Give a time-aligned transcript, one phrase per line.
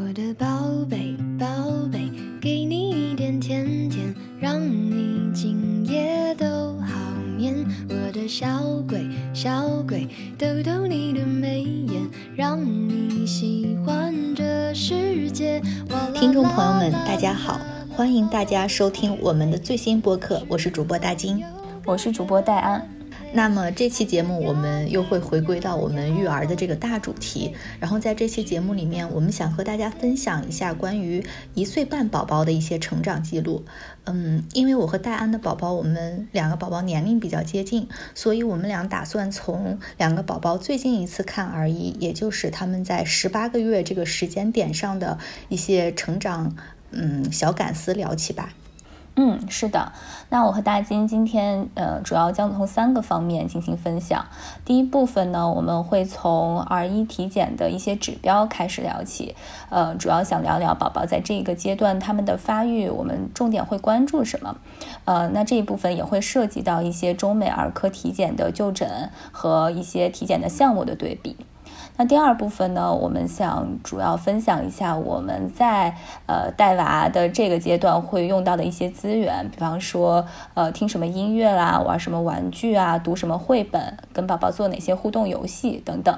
[0.00, 0.46] 我的宝
[0.88, 1.46] 贝，宝
[1.90, 2.08] 贝，
[2.40, 6.46] 给你一点甜甜，让你今夜都
[6.78, 6.94] 好
[7.36, 7.66] 眠。
[7.88, 8.46] 我的小
[8.88, 10.06] 鬼，小鬼，
[10.38, 15.60] 逗逗你的眉眼，让你喜欢这世界。
[16.14, 17.58] 听众朋友们，大家好，
[17.90, 21.42] 欢迎大家收听我们的最新播客，我是主播大金，
[21.84, 22.97] 我是主播戴安。
[23.34, 31.24] 那么这期节目我们又会回归到我们育儿的这个大主题，然后在这期节目里面，我们想和大家分享一下关于
[31.54, 33.64] 一岁半宝宝的一些成长记录。
[34.04, 45.18] 嗯，因为我和戴安的宝宝，我们两个宝宝年龄比较接近，所以我们俩打算从两个宝宝最近一次看儿医，也就是他们在十八个月这个时间点上的
[45.48, 46.56] 一些成长，
[46.90, 48.54] 嗯，小感思聊起吧。
[49.20, 49.90] 嗯，是的。
[50.28, 54.24] 那我和大金今天呃，主要将从三个方面进行分享。
[54.64, 59.34] 第一部分呢，我们会从儿一体检的一些指标开始聊起，
[59.70, 64.56] 呃，主要想聊聊宝宝在这个阶段他们的发育，我们重点会关注什么？
[65.04, 71.36] 呃，那这一部分也会涉及到一些中美儿科体检的就诊和一些体检的项目的对比。
[72.00, 75.96] 那第二部分呢，我们想主要分享一下我们在
[76.26, 80.24] 呃带娃的这个阶段会用到的一些资源，比方说
[80.54, 86.16] 呃听什么音乐啦，玩什么玩具啊，读什么绘本，跟宝宝做哪些互动游戏等等。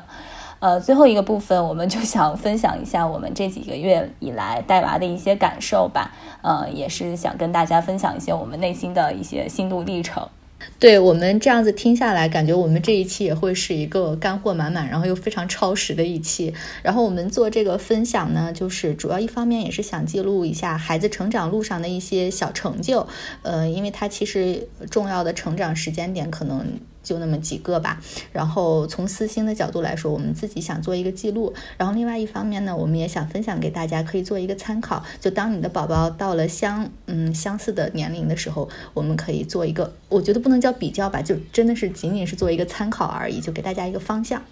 [0.58, 6.10] 呃，最后一个部分，我们就想分享一下我们这几个月以来带娃的一些感受吧。
[6.42, 10.28] 呃，也是想跟大家分享一些我们内心的一些心路历程。
[10.78, 16.52] 对我们这样子听下来，感觉我们这一期也会是一个干货满满，然后又非常超时的一期。
[16.82, 23.06] 然后我们做这个分享呢，就是主要一方面也是想记录一下孩子成长路上的一些小成就，
[23.42, 26.66] 呃，因为他其实重要的成长时间点可能。
[27.02, 28.00] 就那么几个吧，
[28.32, 35.02] 然后从私心的角度来说，我们自己想做一个记录，然后另外一方面呢，我们也想分享给大家，可以做一个参考。
[35.20, 44.42] 就当你的宝宝到了相嗯相似的年龄的时候，我们可以做一个，我觉得不能叫比较吧，就真的是仅仅是做一个参考而已，就给大家一个方向。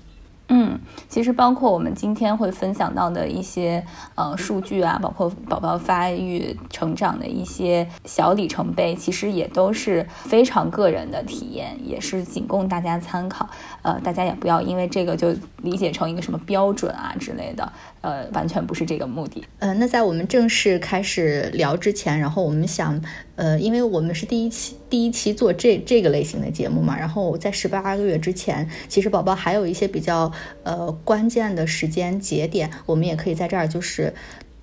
[0.50, 13.48] 嗯，其实包括我们今天会分享到的一些呃数据啊，包括宝宝发育成长的一些小里程碑，其实也都是非常个人的体验，也是仅供大家参考。
[13.82, 19.44] 呃，大家也不要因为这个就理解成一个什么标准啊之类的，呃，完全不是这个目的。
[19.58, 23.00] 呃，那在我们正式开始聊之前，然后我们想。
[23.36, 30.32] 呃，因为我们是第一期第一期做这这个类型的节目嘛，然后在十八个月之前，其实宝宝还有一些比较
[30.64, 34.12] 呃关键的时间节点，我们也可以在这儿就是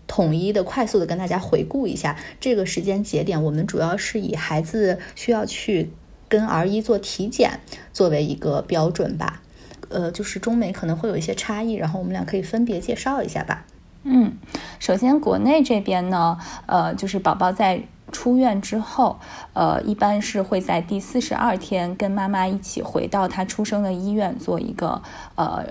[0.08, 3.42] 统一的、快速的跟大家回顾一下这个时间节点。
[3.42, 5.90] 我们主要是以孩子需要去
[6.28, 7.60] 跟儿医做体检
[7.94, 9.42] 作为一个标准吧，
[9.90, 13.66] 呃，就是中美可能会有一些差异，然后我们俩可以分别介绍一下吧。
[14.04, 14.38] 嗯，
[14.80, 17.84] 首先国内这边呢，呃，就是宝宝在。
[18.12, 19.20] 出院之后，
[19.54, 25.02] 呃，一般是会在第四十二天跟妈妈一起回到她出生的医院做一个
[25.34, 25.66] 呃，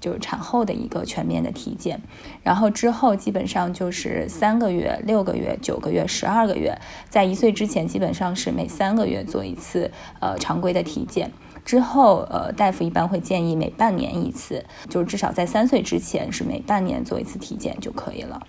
[0.00, 2.00] 就是产后的一个全面的体检。
[2.42, 6.78] 然后之后基本上就是三个月、六个月、九个月、十二个月，
[7.08, 11.30] 在一岁之前基本上是每三个月做一次呃常规的体检。
[11.64, 18.40] 之后呃，大夫一般会建议每半年一次，就是至少在三岁之前是每半年做一次体检就可以了。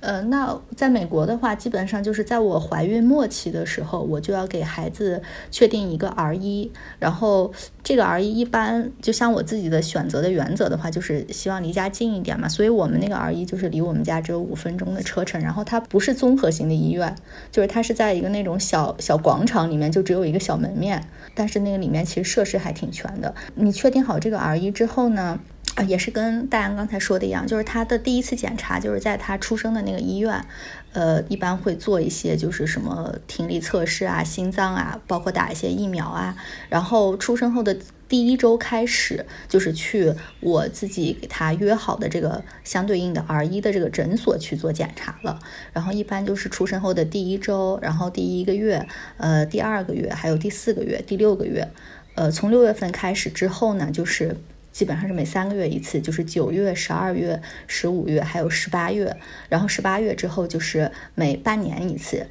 [0.00, 7.52] 呃，那在美国的话，基本上就是在我怀孕末期的时候，我就要给孩子确定一个儿医，然后
[7.82, 17.14] 这个儿医一般就像我自己的选择的原则的话，就是希望离家近一点嘛，所以我们那个儿医就是离我们家只有五分钟的车程，然后它不是综合型的医院，
[17.52, 23.34] 就是它是在一个那种小小广场里面，就只有一个小门面，但是那个里面其实设施还挺全的。
[23.54, 25.38] 你确定好这个儿医之后呢？
[25.76, 30.44] 啊，也是跟大安刚才说的一样，就是他的第一次检查就是在他出生的那个医院，
[30.92, 36.36] 呃，一般会做一些就是什么听力测试啊、心脏啊，包括打一些疫苗啊。
[36.68, 37.76] 然后出生后的
[38.08, 45.38] 第一周开始，就是去我自己给他约好的这个相对应的儿医的这个诊所去做检查了。
[45.72, 48.86] 然后一般就是出生后的第一周，然后第一个月，
[49.18, 51.70] 呃，第二个月，还有第四个月、第六个月，
[52.16, 54.36] 呃，从六月份开始之后呢，就是。
[54.72, 59.16] 基本上是每三个月一次，就是九月、十二月、十五月，还有十八月。
[59.48, 62.26] 然后十八月之后就是每半年一次。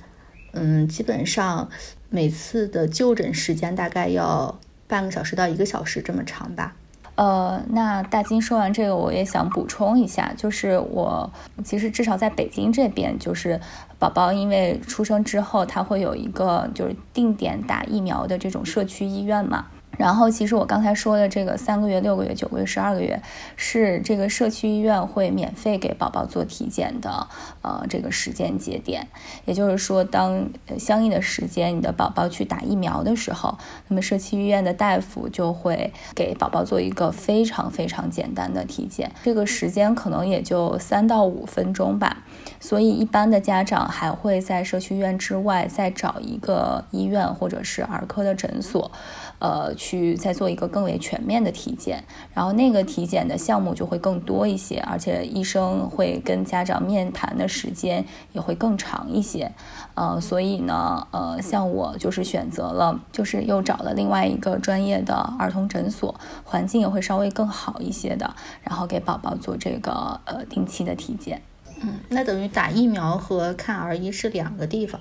[0.53, 1.69] 嗯，基本上
[2.09, 6.75] 每次的就诊时间大概要半个小时到一个小时这么长吧。
[7.15, 11.30] 呃，那大金说完这个，我也想补充一下，就是我
[11.65, 13.59] 其实至少在北京这边，就是
[14.00, 19.68] 宝宝因为出生之后，他会有一个就是定点打疫苗的这种社区医院嘛。
[20.00, 23.22] 然后，其实我刚才说的这个三个月、六个月、九个月、十二个月，
[23.57, 27.28] 是这个社区医院会免费给宝宝做体检的，
[27.62, 29.06] 呃，这个时间节点。
[29.44, 33.57] 也就是说，当相应的时间你的宝宝去打疫苗的时候，
[33.90, 42.24] 那么社区医院的大夫就会给宝宝做一个非常非常简单的体检，这个时间可能也就三到五分钟吧。
[42.62, 48.90] 所以，一般的家长还会在社区医院之外再找一个医院或者是儿科的诊所。
[49.39, 52.03] 呃，去再做一个更为全面的体检，
[52.33, 59.51] 然后那个体检的项目就会更多一些，而且医生会跟家长面谈的时间也会更长一些。
[59.95, 71.41] 呃，所以呢，呃，像我就是选择了，就是又找了另外一个专业的儿童诊所，环境也会稍微更好一些的，然后给宝宝做这个呃定期的体检。
[71.81, 75.00] 嗯，那等于打疫苗和看儿医是两个地方。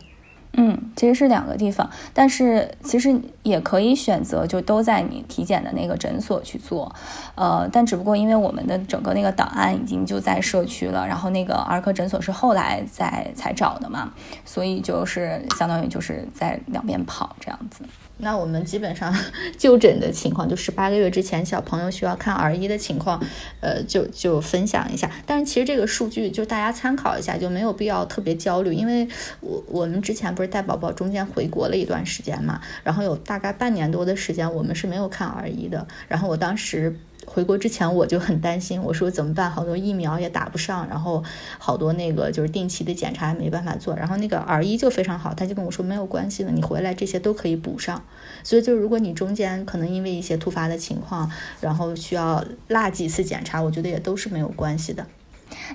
[0.54, 6.92] 嗯，其实是两个地方，但是其实也可以选择就都在你体检的那个诊所去做，
[7.36, 14.12] 呃，但只不过因为我们的整个那个档案已经就在社区了，然后那个儿科诊所是后来再才找的嘛，
[14.44, 17.84] 所以就是相当于就是在两边跑这样子。
[18.18, 19.14] 那我们基本上
[19.56, 23.22] 就诊的情况，就十八个月之前小朋友需要看儿医的情况，
[23.60, 25.10] 呃，就就分享一下。
[25.24, 29.08] 但是其实这个数据就大家参考一下，就没有必要特别焦虑，因为
[29.40, 36.98] 我我们之前不是带宝宝中间回国了一段时间嘛，然后有大概半年多的时间我们是没有看儿医的，然后我当时。
[37.26, 39.50] 回国之前我就很担心，我说怎么办？
[39.50, 41.22] 好多疫苗也打不上，然后
[41.58, 43.94] 好多那个就是定期的检查也没办法做。
[43.94, 48.02] 然后那个儿医就非常好，他就跟我说没有关系的，你回来这些都可以补上。
[48.42, 51.30] 所以就是如果你中间可能因为一些突发的情况，
[51.60, 55.06] 然后需要落几次检查，我觉得也都是没有关系的。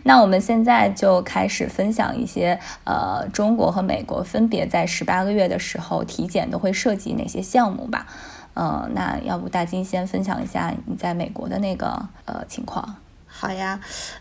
[0.04, 8.06] 那我们现在就开始分享一些呃中国和美国分别在十八个月的时候体检都会涉及哪些项目吧。
[8.54, 12.96] 呃，那要不大金先分享一下你在美国的那个呃情况？
[13.26, 13.80] 好呀，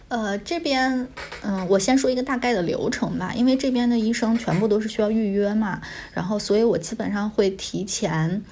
[0.08, 1.06] 呃，这边
[1.42, 5.80] 嗯，我先说一个大概的流程吧，因为这边的医生全部都是需要预约嘛，
[6.12, 8.42] 然后所以我基本上会提前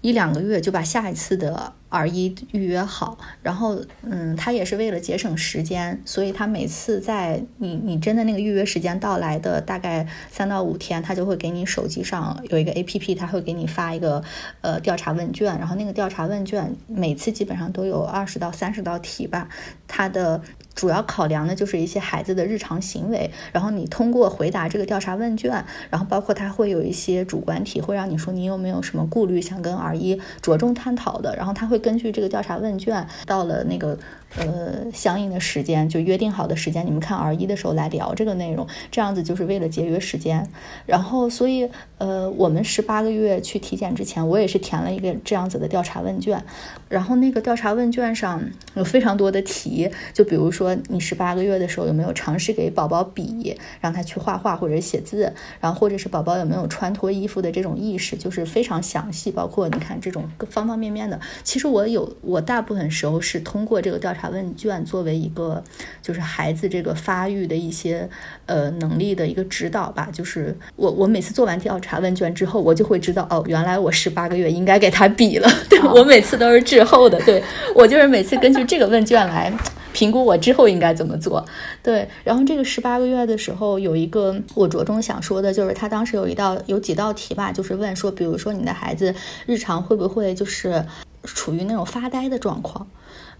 [0.00, 1.74] 一两个月就把下一次的。
[1.92, 14.24] 而一预约好，然后嗯，他也是为了节省时间，所以他每次在你你真的那个预约时间到来的大概三到五天，他就会给你手机上有一个 A P P，他会给你发一个
[14.62, 19.50] 呃调查问卷，然后那个调查问卷每次基本上都有二十到三十道题吧，
[19.86, 20.40] 它的
[20.74, 31.81] 主要考量的就是一些孩子的日常行为，然后你通过回答这个调查问卷，然后包括他会有一些主观题，会让你说你有没有什么顾虑想跟儿医着重探讨的，然后他会。
[31.82, 33.98] 根据这个调查问卷，到了那个
[34.36, 40.48] 呃相应的时间，就约定好的时间，你们看儿一的时候来聊这个内容，这样子就是为了节约时间。
[40.86, 41.68] 然后，所以
[41.98, 46.42] 呃，我们十八个月去体检之前，我也是填了一个这样子的调查问卷。
[46.88, 48.42] 然后那个调查问卷上
[48.74, 61.18] 有非常多的题，就比如说你十八个月的时候有没有尝试给宝宝笔，让他去画画或者写字，然后或者是宝宝有没有穿脱衣服的这种意识，就是非常详细，包括你看这种方方面面的。
[61.42, 65.64] 其实我有，我大部分时候是通过这个调查问卷作为一个，
[66.02, 68.08] 就是孩子这个发育的一些
[68.44, 70.08] 呃能力的一个指导吧。
[70.12, 75.48] 就是我我每次做完调查问卷之后，我就会知道哦，原来我十八个月应该给他比了。
[75.70, 77.42] 对我每次都是滞后的，对
[77.74, 79.52] 我就是每次根据这个问卷来
[79.94, 81.44] 评估我之后应该怎么做。
[81.82, 89.14] 对，然后这个十八个月的时候有一个我着重想说的，就是他当时有一道有几道题吧，就是问说，比如说你的孩子
[89.46, 90.84] 日常会不会就是。
[91.24, 92.86] 处于那种发呆的状况，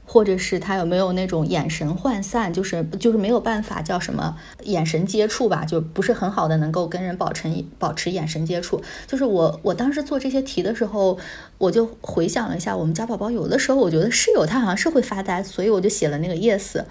[0.06, 7.48] 或者是他有没有那种眼神涣散，就是就是没有办法叫什么眼神接触吧，就不是很好的能够跟人保持
[7.78, 8.82] 保持眼神接触。
[9.06, 11.18] 就是我我当时做这些题的时候，
[11.58, 16.82] 我就回想了一下，我们家宝宝有的时候我觉得室友，他好像是会发呆，所以我就写了那个 yes。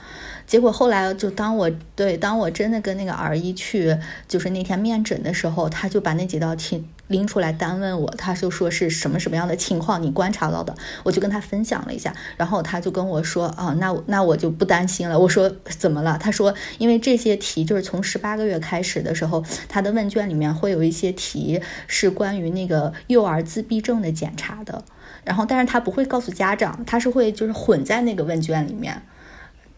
[0.51, 6.84] 结果后来就当我对当我真的跟那个儿医去就是那天面诊的时候，他就把那几道题。
[7.08, 15.17] 拎出来单问我，他就说是什么什么样的情况，你观察到的，我就跟他分享了一下，然后他就跟我说啊，那那我就不担心了。
[15.17, 16.17] 我说怎么了？
[16.17, 24.84] 他说因为这些题就是从十八个月开始的时候，他的问卷里面会有一些题是关于那个幼儿自闭症的检查的，
[25.24, 29.01] 然后但是他不会告诉家长，他是会就是混在那个问卷里面。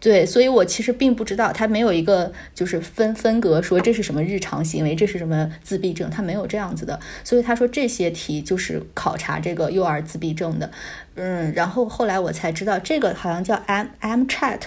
[0.04, 7.00] 对，所以我其实并不知道，他没有一个就是分分隔说这是什么日常行为，这是什么自闭症，他没有这样子的。
[7.24, 10.70] 所以他说这些题就是考察这个幼儿自闭症的，
[11.14, 14.60] 嗯，然后后来我才知道这个好像叫 M M Chat，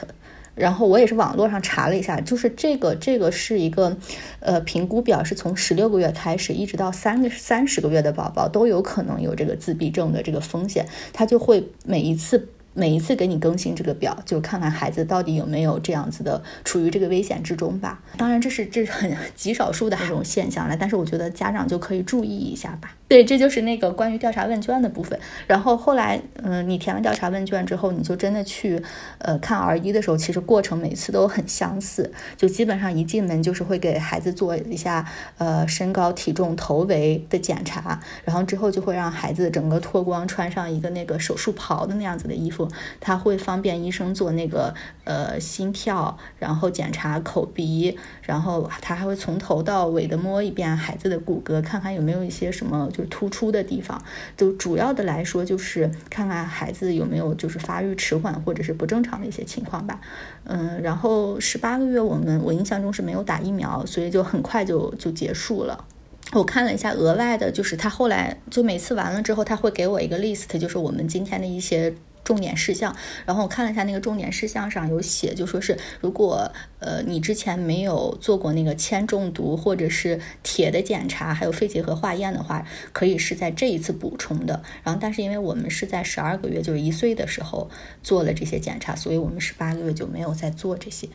[0.56, 3.96] 然后我也是网络上查了一下，就是这个这个是一个，
[4.40, 12.50] 呃，评估表是从十六个月开始，一直到三个三十个月的宝宝都有可能有这个自闭症的这个风险，他就会每一次。
[12.78, 18.00] 每一次给你更新这个表，就看看孩子到底有没有这样子的处于这个危险之中吧。
[18.18, 22.96] 当然，这是这是很极少数的这种现象了，但是我觉得家长就可以注意一下吧。
[23.10, 25.18] 对，这就是那个关于调查问卷的部分。
[25.48, 28.84] 然后后来，嗯，你填完调查问卷之后，你就真的去，
[29.20, 42.68] 呃，看儿一的时候，其实过程每次都很相似，就基本上一进门就是会给孩子做一下，呃，身高、体重、头围的检查，然后之后就会让孩子整个脱光，穿上一个那个手术袍的那样子的衣服，
[43.00, 52.90] 他会方便医生做那个，呃，心跳，然后检查口鼻，然后他还会从头到尾的摸一遍孩子的骨骼，看看有没有一些什么。
[52.98, 54.02] 就是突出的地方，
[54.36, 60.02] 就主要的来说就是看看孩子有没有就是发育迟缓或者是不正常的一些情况吧。
[60.46, 65.86] 嗯，然后十八个月我们我印象中是没有打疫苗，所以就很快就就结束了。
[66.34, 71.94] 我看了一下额外的，就是他后来就每次完了之后，他会给我一个 list，就是我们今天的一些。
[72.28, 72.94] 重点事项，
[73.26, 84.62] 然后我看了一下那个重点事项上有写，就说是如果呃你之前没有做过那个铅中毒或者是铁的检查，还有肺结核化验的话，可以是在这一次补充的。
[84.84, 87.70] 然后但是因为我们是在十二个月，就是一岁的时候
[88.04, 91.08] 做了这些检查，所以我们十八个月就没有再做这些。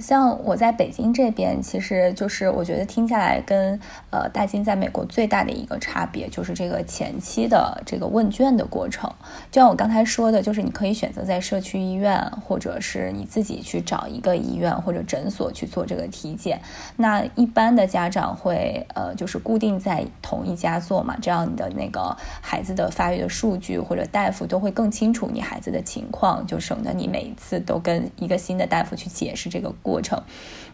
[0.00, 3.78] 像我在北京这边，其实就是我觉得听下来跟
[4.10, 9.10] 呃大金在美国最大的一个差别，就是这个前期的这个问卷的过程。
[9.50, 16.60] 就像我刚才说的，就是你可以选择在社区医院，或者是你自己去找一个医院或者诊所去做这个体检。
[16.96, 29.70] 那一般的家长会呃就是固定在同一家做嘛，这样你的那个孩子的发育的数据或者大夫都会更清楚你孩子的情况，就省得你每一次都跟一个新的大夫去解释这个。
[29.90, 30.22] 过程，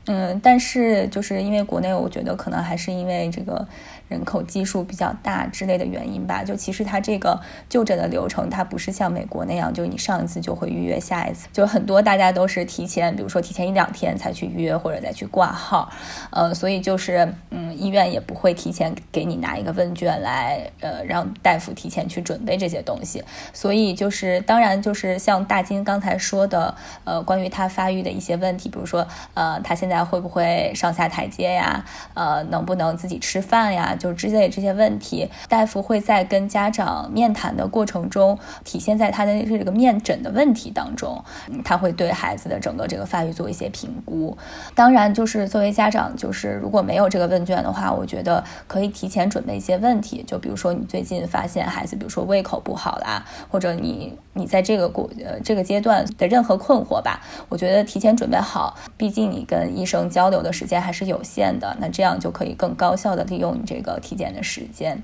[0.06, 3.66] 嗯，但是就是因为国内，我觉得可能还是因为这个。
[4.08, 15.90] 人口基数比较大之类的原因吧，就其实它这个就诊的流程，它不是像美国那样，就你上一次就会预约下一次，就很多大家都是提前，比如说提前一两天才去预约或者再去挂号，
[16.30, 31.84] 呃，所以就是嗯，医院也不会提前给你拿一个问卷来，呃，让大夫提前去准备这些东西，所以就是当然就是像大金刚才说的，呃，关于他发育的一些问题，比如说呃，他现在会不会上下台阶呀，
[32.14, 33.95] 呃，能不能自己吃饭呀？
[33.98, 41.22] 就之类这些问题，大夫会在跟家长面谈的过程中，体现在他的这个面诊的问题当中，
[41.64, 44.36] 他会对孩子的整个这个发育做一些评估。
[44.74, 63.96] 当然，就是作为家长，就是如果没有这个问卷的话，我觉得可以提前准备一些问题，就比如说你最近发现孩子，比如说胃口不好啦，或者你你在这个过呃这个阶段的任何困惑吧，我觉得提前准备好，毕竟你跟医生交流的时间还是有限的，那这样就可以更高效的利用你这个。
[64.06, 65.02] 体检的时间，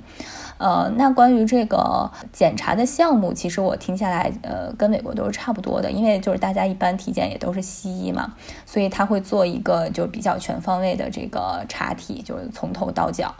[0.62, 8.32] 呃，那关于这个检查的项目，其实我听下来，呃，跟美国都是差不多的，因为就是大家一般体检也都是西医嘛，
[8.64, 13.34] 所以他会做一个就比较全方位的这个查体，就是从头到脚。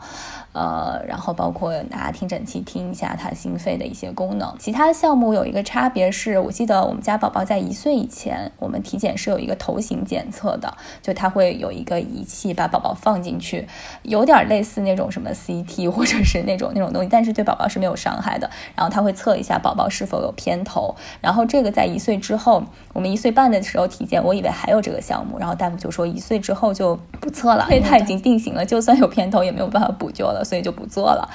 [0.54, 4.54] 呃，然后包括拿听诊器听一下他心肺的一些功能。
[4.58, 13.66] 其他项目有一个差别是，我记得我们家宝宝在一岁以前，我们体检是有一个头型检测的，就他会有一个仪器把宝宝放进去，
[14.02, 18.50] 有点类似那种什么 CT 或者是那种那种东西，但是对宝宝是没有伤害的。
[18.74, 20.92] 然后他会测一下宝宝是否有偏头。
[21.20, 30.42] 然后这个在一岁之后，我们一岁半的时候体检，我以为还有这个项目，然后大夫就说一岁之后就不测了，因为他已经定型了，就算有偏头也没有办法补救了。
[30.42, 31.28] 所以就不做了。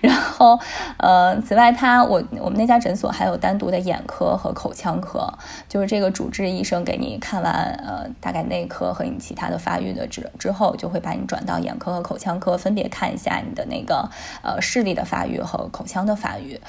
[0.00, 0.58] 然后，
[0.96, 5.32] 呃，此外，他我我们那家诊所还有单独的眼科和口腔科，
[5.68, 7.52] 就是这个主治医生给你看完，
[7.86, 14.08] 呃，大概内科和你其他的发育的之之后，就会把你转到眼科和口腔科，分别看一下你的那个
[14.42, 16.60] 呃视力的发育和口腔的发育。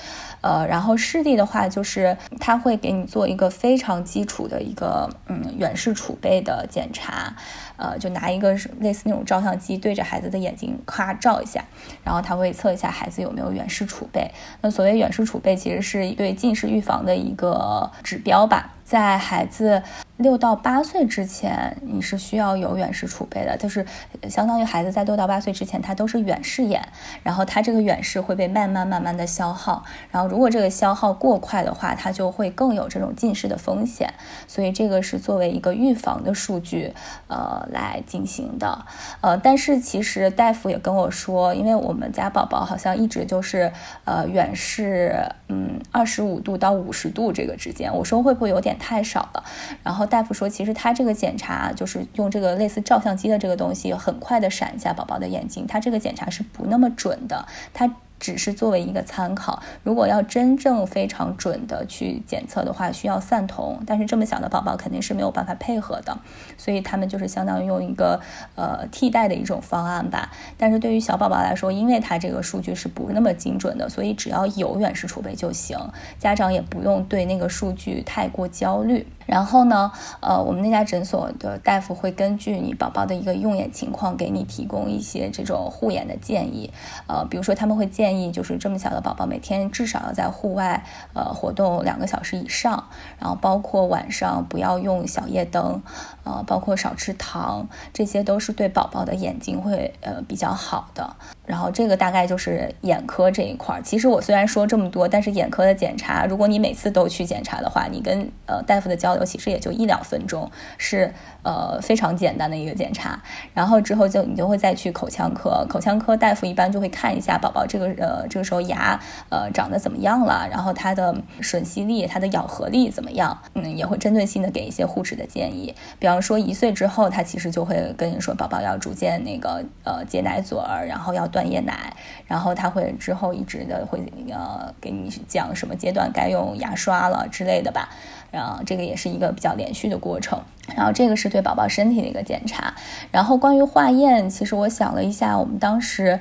[0.42, 7.36] 呃，然后视力的话，就是他会给你做一个非常基础的一个嗯远视储备的检查。
[7.80, 11.64] 呃，就拿一个类似那种照相机对着孩子的眼睛咔照一下，
[12.04, 14.30] 然后他会测一下孩子有没有远视储备。
[14.62, 18.74] 那所谓远视储备，其实是对近视预防的一个指标吧。
[18.84, 19.84] 在孩子
[20.18, 23.86] 六到八岁之前，你是需要有远视储备的，就是
[24.28, 26.82] 相当于孩子在六到八岁之前，他都是远视眼，
[27.22, 34.12] 然后他这个远视会被慢慢慢慢的消耗，然后如果这个消耗过快的话，他就会更有这种近视的风险，
[34.48, 36.92] 所以这个是作为一个预防的数据，
[37.28, 38.86] 呃，来进行的，
[39.22, 43.72] 呃，但是其实大夫也跟我说，因为我们家宝宝好像一直就是
[44.06, 45.16] 呃远视。
[45.52, 47.92] 嗯，二十五度到五十度这个之间。
[47.92, 49.44] 我说会不会有点太少了？
[49.82, 57.48] 然后大夫说，其实他这个检查就是用这个类似照相机的这个东西，很快的闪一下宝宝的眼睛，他这个检查是不那么准的。
[57.74, 57.92] 他。
[58.20, 66.18] 只是作为一个参考，如果要真正非常准的去检测的话，需要散瞳，但是这么小的宝宝肯定是没有办法配合的，
[66.58, 68.20] 所以他们就是相当于用一个
[68.56, 70.32] 呃替代的一种方案吧。
[70.58, 75.78] 但是对于小宝宝来说，因为他这个数据是不那么精准的，所以只要有远视储备就行，
[76.18, 79.08] 家长也不用对那个数据太过焦虑。
[79.30, 86.74] 然后呢，呃，我们那家诊所的大夫会根据你宝宝的一个用眼情况，给你提供一些这种护眼的建议。
[87.06, 90.84] 呃，比如说他们会建议，就是这么小的宝宝每天至少要在户外
[91.14, 92.86] 呃活动两个小时以上，
[93.20, 95.84] 然后包括晚上不要用小夜灯，
[96.24, 101.16] 呃，包括少吃糖，这些都是对宝宝的眼睛会呃比较好的。
[101.46, 103.82] 然后这个大概就是眼科这一块儿。
[103.82, 113.18] 其实我虽然说这么多，但是眼科的检查，如果你每次都去检查的话，你跟呃大夫的交其实也就一两分钟，是呃非常简单的一个检查。
[113.54, 119.00] 然后之后就你就会再去口腔科，口腔科大夫一般就会看一下宝宝这个呃这个时候牙
[119.30, 125.74] 呃长得怎么样了，然后他的吮吸力、他的咬合力怎么样，嗯，也会针对性的给一些护齿的建议。
[126.00, 131.30] 比方说一岁之后，他其实就会跟你说，宝宝要逐渐那个呃接奶嘴儿，然后要。
[131.30, 131.94] 断夜奶，
[132.26, 137.90] 然后他会之后一直的会呃给你讲什么阶段该用牙刷了之类的吧，
[138.32, 140.40] 然后这个也是一个比较连续的过程，
[140.76, 142.74] 然后这个是对宝宝身体的一个检查，
[143.12, 146.20] 然后关于化验，其实我想了一下，我们当时。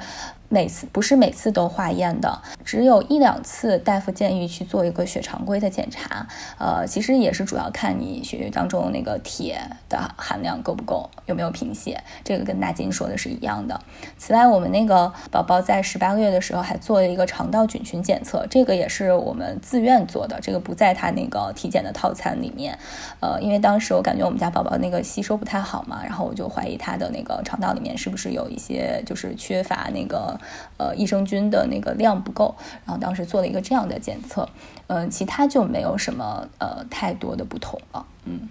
[0.50, 6.26] 每次不是每次都化验的，只有一两次大夫建议去做一个血常规的检查。
[6.58, 12.02] 呃，其实也是主要看你血液当中那个铁的含量够不够，有没有贫血。
[12.24, 13.78] 这个跟大金说的是一样的。
[14.16, 22.78] 此外，我们那个宝宝在十八个月的时候还做了一个肠道菌群检测，这个也是我们自愿做的，这个不在他那个体检的套餐里面。
[23.20, 30.37] 呃，因为当时我感觉我们家宝宝那个吸收不太好嘛，然后我就怀疑他的那个肠道里面是不是有一些就是缺乏那个。
[30.76, 32.54] 呃，益生菌的那个量不够，
[32.84, 34.48] 然后当时做了一个这样的检测，
[34.86, 38.06] 嗯，其他就没有什么呃太多的不同了。
[38.24, 38.48] 嗯，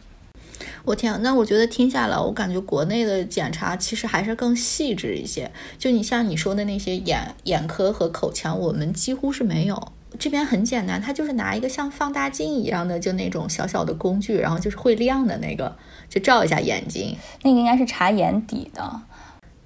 [0.84, 5.52] 我天，那我觉得听下来，我感觉国内的检查其实还是更细致一些。
[5.78, 9.92] 就你像你说的那些眼眼科和口腔，我们几乎是没有。
[10.18, 15.76] 这边很简单，它就是拿一个像放大镜一样的，就那种小小的工具，然后就是会亮的那个，
[16.10, 17.16] 就照一下眼睛。
[17.44, 19.02] 那个应该是查眼底的。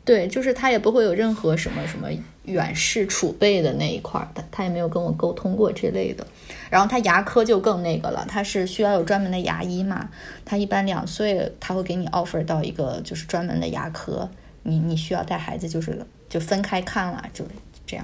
[0.04, 2.10] 对，就是他也不会有任何什么什么
[2.46, 6.26] 远视储备的那一块儿，他他也没有跟我沟通过这类的。
[6.72, 10.10] 然后他牙科就更那个了，他是需要有专门的牙医嘛。
[10.44, 14.28] 他一般两岁他会给你 offer 到一个就是专门的牙科，
[14.64, 17.46] 你你需要带孩子就是就分开看了，就
[17.86, 18.04] 这样。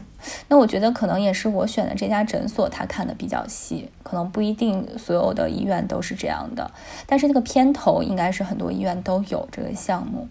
[0.50, 6.70] 那我觉得可能也是我选的这家诊所，他看的比较细，可能不一定所有的医院都是这样的。
[7.08, 10.28] 但是那个片头应该是很多医院都有这个项目。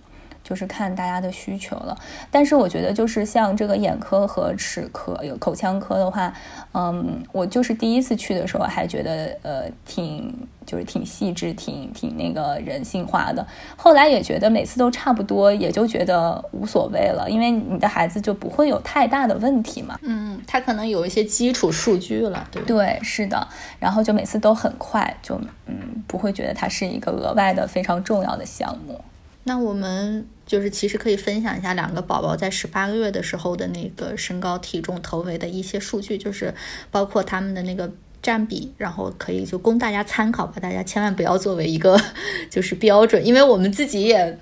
[0.46, 1.98] 就是看大家的需求了，
[2.30, 6.32] 但是我觉得就是像这个眼科和齿科、有口腔科的话，
[6.72, 10.32] 嗯，我就是第一次去的时候还觉得呃挺
[10.64, 19.98] 就是挺细致、挺挺那个人性化的，后来也觉得每次都差不多，也就觉得无所谓了，因为你的孩子就不会有太大的问题嘛。
[20.02, 23.44] 嗯，他可能有一些基础数据了，对对，是的，
[23.80, 25.74] 然后就每次都很快，就嗯
[26.06, 29.00] 不会觉得它是一个额外的非常重要的项目。
[29.48, 36.52] 那我们就是其实可以分享一下两个宝宝在十八个月的时候的那个身高、体重、头围的一些数据，就是
[36.90, 37.88] 包括他们的那个
[38.20, 40.54] 占比，然后可以就供大家参考吧。
[40.60, 41.96] 大家千万不要作为一个
[42.50, 44.36] 就是标准，因为我们自己也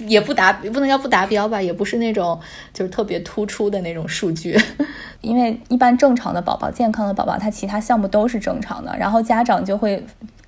[0.00, 2.38] 也不达，不能叫不达标吧，也不是那种
[2.74, 4.60] 就是特别突出的那种数据。
[5.22, 10.04] 因为一般正常的宝宝、健康的宝宝，他其他项目都是正常的，然后家长就会。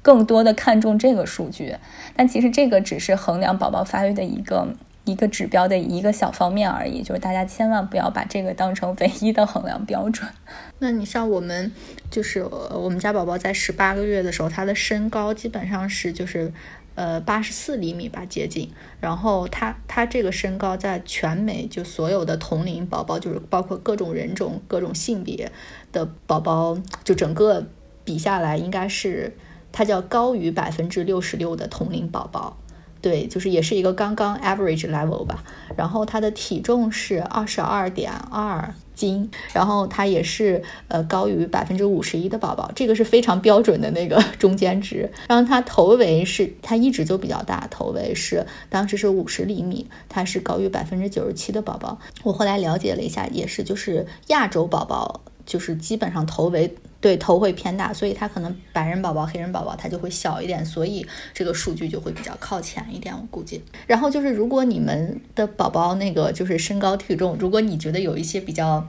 [0.06, 1.74] 更多的看重这个数据，
[2.14, 4.68] 但其实这个只是衡量宝宝发育的一个
[5.04, 10.30] 一个指标的一个小方面而已，就是大家千万不要把这个当成唯一的衡量标准。
[10.78, 11.72] 那你像我们，
[12.08, 16.52] 就是我们家宝宝在十八个月的时候，他的身高基本上是就是
[16.94, 18.70] 呃八十四厘米吧，接近。
[19.00, 25.50] 然后他他这个身高在全美就所有的同龄宝宝，就是包括各种人种、各种性别
[25.90, 27.66] 的宝宝，就整个
[28.04, 29.36] 比下来应该是。
[29.76, 32.56] 它叫高于百分之六十六的同龄宝宝，
[33.02, 35.44] 对，就是也是一个刚刚 average level 吧。
[35.76, 45.12] 然后它的体重是二十二点二斤，然后它也是呃高于百分之五十一的宝宝，这个是非常标准的那个 中间值。
[45.28, 51.98] 然后它头围是它一直就比较大，头围是当时是五十厘米，它是高于百分之九十七的宝宝。
[52.22, 55.20] 我后来了解了一下，也是就是亚洲宝宝。
[55.46, 63.62] 就是基本上头围对头会偏大，所以他可能白人宝宝、黑人宝宝他就会小一点，所以这个数据就会比较靠前一点，我估计。
[63.86, 68.86] 然后就是如果你们的宝宝那个就是身高体重，如果你觉得有一些比较。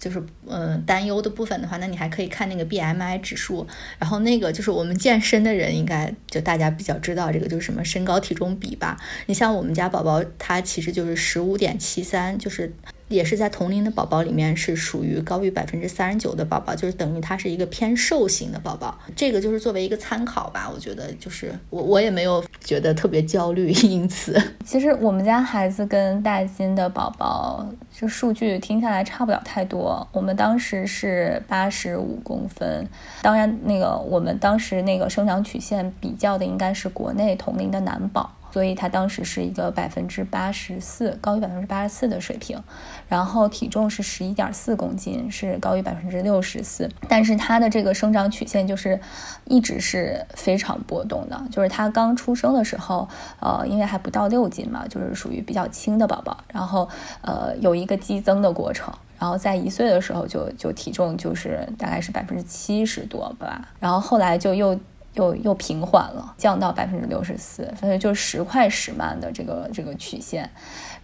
[0.00, 3.66] 就是嗯担忧的部分的话，那你还可以看那个 BMI 指数，
[3.98, 8.96] 然后那个就是我们健身的人应该就大家比较知道这个就是什么身高体重比吧。
[9.26, 12.72] 你像我们家宝宝，他其实就是十五点七三，就是。
[13.10, 18.96] 也是在同龄的宝宝里面是属于高于百分之三十九的宝宝，就是等于他是一个偏瘦型的宝宝。
[19.16, 30.06] 这个就是作为一个参考吧，我觉得就是我我也没有觉得特别焦虑，因此 其实我们家孩子跟大金的宝宝这数据听下来差不了太多。
[30.12, 32.88] 我们当时是八十五公分，
[33.22, 38.32] 当然那个我们当时那个生长曲线比较的应该是国内同龄的男宝。
[38.52, 42.62] 所以他当时是一个百分之八十四，高于百分之八十四的水平，
[43.08, 46.90] 然后体重是十一点四公斤，是高于百分之六十四。
[47.08, 49.00] 但是他的这个生长曲线就是
[49.44, 53.08] 一直是非常波动的，就是他刚出生的时候，
[53.40, 56.88] 呃，因为还不到六斤嘛，就是属于比较轻的宝宝，然后
[57.22, 64.78] 呃有一个激增的过程，然后在一岁的时候就就体重就是大概是百分之七十多吧，然后后来就又。
[65.14, 70.48] 又又平缓了，降到百分之六十四，所以就时快时慢的这个这个曲线，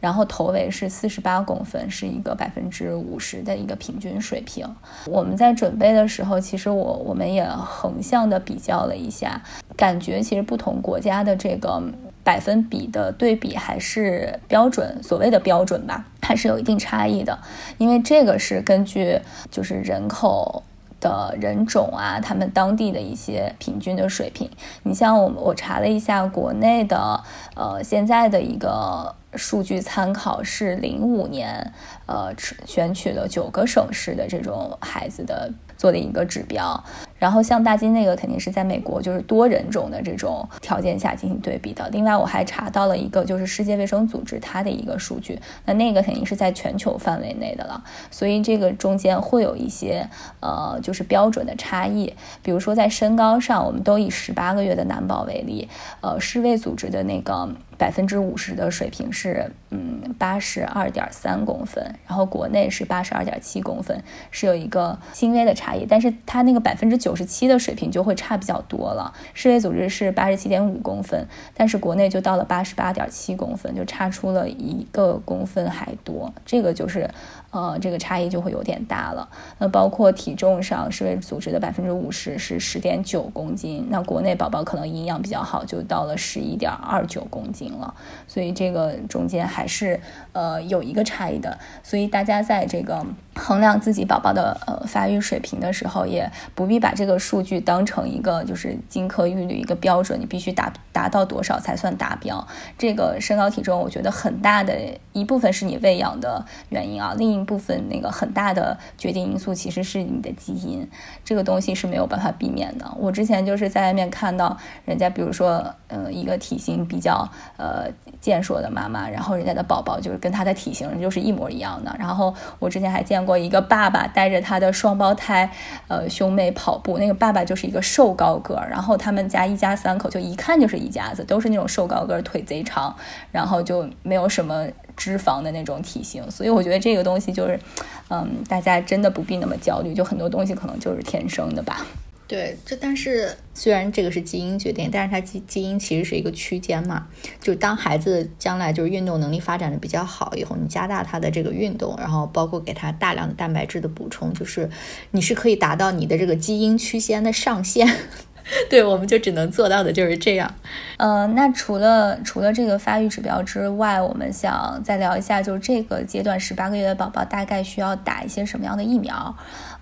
[0.01, 4.65] 然后头围是四十八公分，是一个百分之五十的一个平均水平。
[5.07, 9.43] 我们在准备的时候，其实我我们也横向的比较了一下，
[9.77, 11.83] 感觉其实不同国家的这个
[12.23, 17.37] 百分比的对比还是标准，所谓的标准吧，还是有一定差异的，
[17.79, 19.19] 因为这个是根据
[19.51, 20.63] 就是人口。
[21.07, 24.51] 的人种啊，他们当地的一些平均的水平。
[24.83, 27.23] 你像我，我查了一下国内的，
[27.55, 31.73] 呃，现在的一个数据参考是零五年，
[32.07, 35.53] 呃，选取了九个省市的这种孩子的。
[35.79, 36.83] 做的一个指标，
[37.19, 41.89] 然后像大金那个肯定是在美国就是多人种的这种条件下进行对比的。
[41.91, 50.09] 另外我还查到了一个就是世界卫生组织它的一个数据，那那个肯定是在全球范围内的了，所以这个中间会有一些
[50.41, 52.13] 呃就是标准的差异。
[52.43, 55.69] 比如说在身高上，我们都以十八个月的男宝为例，
[56.01, 57.49] 呃，世卫组织的那个。
[57.79, 69.13] 百分之五十的水平是，嗯，八十二点三公分，然后国内是八十二点七公分，是有一个轻微的差异，但是它那个百分之九十七的水平就会差比较多了。
[69.35, 77.09] 世卫组织是八十七点五公分，但是国内就到了八十八点七公分，就差出了一个公分还多，这个就是。
[77.51, 79.29] 呃，这个差异就会有点大了。
[79.59, 87.95] 那包括体重上，世卫组织的百分之五十是十点九公斤，那国内宝宝可能营养比较好，就到了十一点二九公斤了。
[88.27, 90.01] 所以这个中间还是
[90.33, 91.59] 呃有一个差异的。
[91.83, 102.47] 所以大家在这个衡量自己宝宝的呃发育水平的时候，也不必把这个数据当成一个就是金科玉律一个标准，你必须达达到多少才算达标。
[102.77, 104.77] 这个身高体重，我觉得很大的
[105.13, 107.47] 一部分是你喂养的原因啊，另一。
[107.47, 110.85] 部分那个很大的决定因素其实是你的基因，
[111.25, 112.93] 这个东西是没有办法避免的。
[112.99, 117.85] 我之前就是在外面看到人家，比如说，呃，一个体型比较呃
[118.21, 121.95] 健硕的妈妈，然后人家的宝宝就是跟她的体型就是一模一样的。
[122.01, 125.51] 然后我之前还见过一个爸爸带着他的双胞胎
[125.89, 132.97] 呃兄妹跑步，那个爸爸就是一个瘦高个儿，然后他们家一家三口就一看就是一家子，都是那种瘦高个儿，腿贼长，
[133.33, 134.67] 然后就没有什么。
[134.97, 137.61] 脂肪的那种体型，所以我觉得这个东西就是，
[138.09, 141.85] 嗯，大家真的不必那么焦虑，就很多东西可能就是天生的吧。
[142.29, 147.07] 对，这但是虽然这个是基因决定，但是它基基因其实是一个区间嘛，
[147.41, 154.69] 就当孩子将来就是运动能力发展的比较好以后，你加大他的这个运动，然后包括给他大量的蛋白质的补充，就是
[155.13, 157.89] 你是可以达到你的这个基因区间的上限。
[158.71, 160.53] 对，我们就只能做到的就是这样。
[160.99, 169.37] 呃，那除了除了这个发育指标之外，我们想再聊一下，就是这个阶段十八个月的宝宝大概需要打一些什么样的疫苗？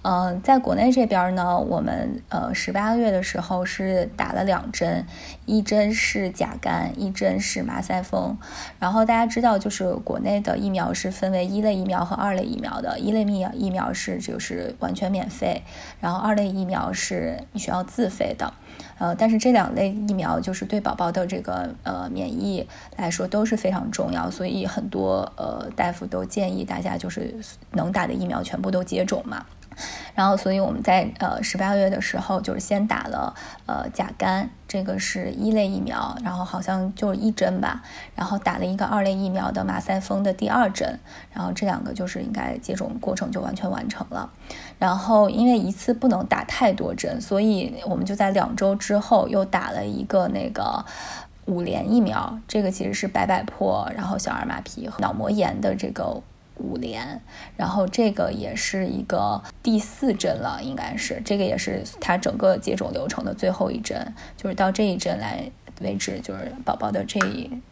[0.05, 5.07] 呃，在国内这边呢，我们呃十八个月的时候是打了两针，
[5.47, 8.37] 一针是甲肝，一针是麻腮风。
[8.79, 15.63] 然后大家知道，就是国内的疫苗是分为一类疫苗和二类疫苗的，一类疫疫苗是就是完全免费，
[16.01, 18.53] 然后二类疫苗是你需要自费的。
[18.99, 27.35] 呃，但是这两类疫苗就是对宝宝的这个呃免疫来说都是非常重要，所以很多呃大夫都建议大家就是
[27.71, 29.47] 能打的疫苗全部都接种嘛。
[30.15, 33.35] 然后，所以我们在呃十八个月的时候，就是先打了
[33.67, 37.83] 呃甲肝，这个是一类疫苗，然后好像就是一针吧，
[38.15, 40.99] 然后打了一个二类疫苗的马赛峰的第二针，
[41.33, 44.31] 然后这两个就是应该接种过程就完全完成了。
[44.79, 50.85] 然后因为一次不能打太多针，所以我们就在两周之后又打了一个那个
[51.47, 56.23] 五联疫苗，这个其实是白百破，然后小儿麻痹和脑膜炎的这个。
[56.57, 57.21] 五连，
[57.57, 67.19] 然后这个也是一个第四针了，应该是这个也是它整个接种流程的最后一针，就是到这一针来为止，就是宝宝的这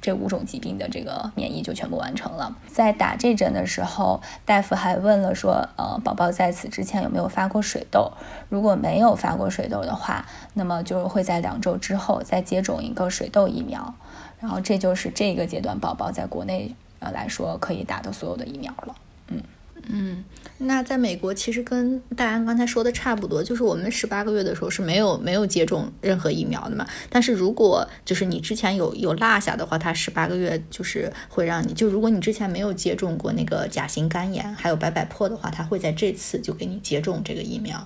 [0.00, 2.56] 这五种疾病的这个免疫就全部完成了。
[2.66, 8.12] 在打这针的时候，大夫还问了说，呃，宝宝在此之前有没有发过水痘？
[8.48, 13.94] 如果没有发过水痘的话，那么就会在两周之后再接种一个水痘疫苗。
[14.40, 16.74] 然后这就是这个阶段宝宝在国内。
[17.02, 18.94] 呃来说可以打的所有的疫苗了，
[19.28, 19.42] 嗯
[19.88, 20.24] 嗯，
[20.58, 26.86] 那在美国其实跟大安刚才说的差不多，就是我们十八个月的时候是没有没有接种任何疫苗的嘛。
[27.10, 37.84] 但是如果就是你之前有有落下的话，它十八个月就是会让你就如果你之前没有接种过那个甲型肝炎还有白百破的话，它会在这次就给你接种这个疫苗。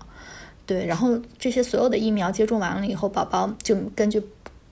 [0.67, 4.23] 对，然后这些所有的疫苗接种完了以后，宝宝就根据。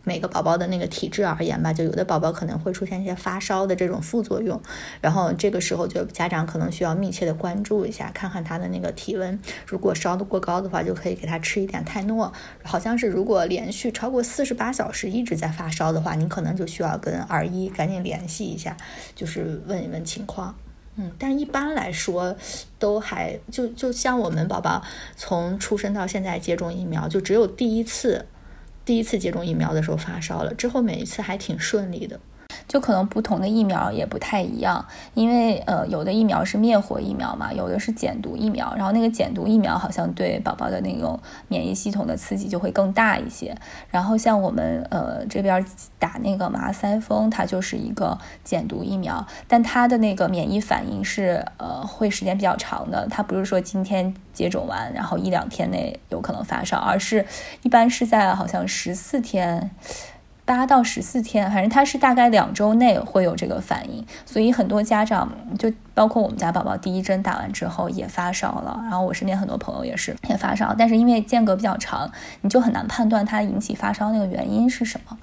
[0.04, 4.60] 每个宝宝的那个体质而言吧，就有的宝宝可能会出现一些发烧的这种副作用，
[5.00, 12.32] 然后这个时候就家长可能需要密切的关注一下，看看他的那个体温，如果烧的过高的话，就可以给他吃一点泰诺。
[12.62, 18.76] 好像是如果连续超过四十八小时一直在发烧的话，你可能就需要跟儿医赶紧联系一下，
[19.14, 20.54] 就是问一问情况。
[20.96, 22.36] 嗯，但是一般来说
[22.78, 24.80] 都还就就像我们宝宝
[25.16, 28.26] 从出生到现在接种疫苗，就只有第一次。
[28.84, 32.20] 第一次接种疫苗的时候发烧了，之后每一次还挺顺利的。
[32.66, 43.54] 就可能不同的疫苗也不太一样，因为呃有的疫苗是灭活疫苗嘛，有的是减毒疫苗，然后那个减毒疫苗好像对宝宝的那种免疫系统的刺激就会更大一些。
[43.90, 45.64] 然后像我们呃这边
[45.98, 57.24] 打那个麻腮风，它就是一个减毒疫苗，但它的那个免疫反应是呃会时间比较长的，它不是说今天接种完然后一两天内有可能发烧，而是
[57.62, 59.70] 一般是在好像十四天。
[60.44, 72.10] 八到十四天，反正他是大概两周内会有这个反应，所以很多家长就包括我们家宝宝第一针打完之后也发烧了，然后我身边很多朋友也是也发烧，但是因为间隔比较长，
[72.42, 75.18] 你就很难判断它引起发烧那个原因是什么。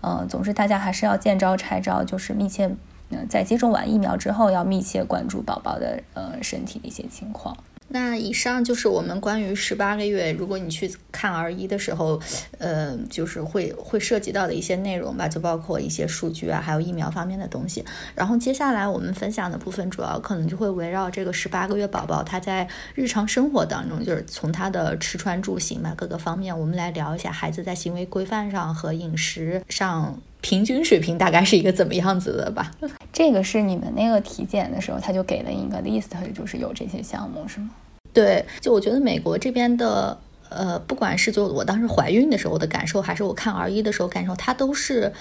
[0.00, 2.66] 嗯，总之大家还是要见招拆招，就是密切
[3.10, 7.56] 嗯在接种完疫苗之后要密切关注宝宝的呃身体的一些情况。
[7.94, 12.20] 那以上就是我们关于十八个月，如果你去看儿一的时候，
[12.58, 17.84] 呃，就是会会涉及到的一些内容吧，就包括一些数据啊，还有疫苗方面的东西。
[18.16, 32.72] 然后接下来我们分享的部分，主要可能就会围绕这个十八个月宝宝他在日常生活当中，就是从他的吃穿住行吧各个方面，我们来聊一下孩子在行为规范上和饮食上平均水平大概是一个怎么样子的吧。
[33.12, 37.70] 这个是你们那个体检的时候，他就给了一个 list，就是有这些项目，是吗？
[38.14, 40.16] 对，就我觉得美国这边的，
[40.48, 45.12] 呃，不管是就我当时怀孕的时候的感受，还是我看儿医的时候感受，它都是，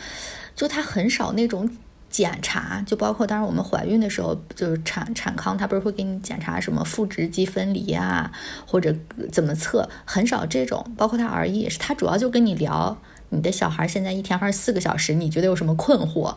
[0.56, 1.68] 就它很少那种
[2.12, 8.32] 检查，就包括当时我们怀孕的时候，就是产产康，他不是会给你检查什么腹直肌分离啊，
[8.68, 8.96] 或者
[9.32, 12.96] 怎么测，很少这种，包括他儿医也是，他主要就跟你聊
[13.30, 16.36] 你的小孩现在一天二十四个小时，你觉得有什么困惑？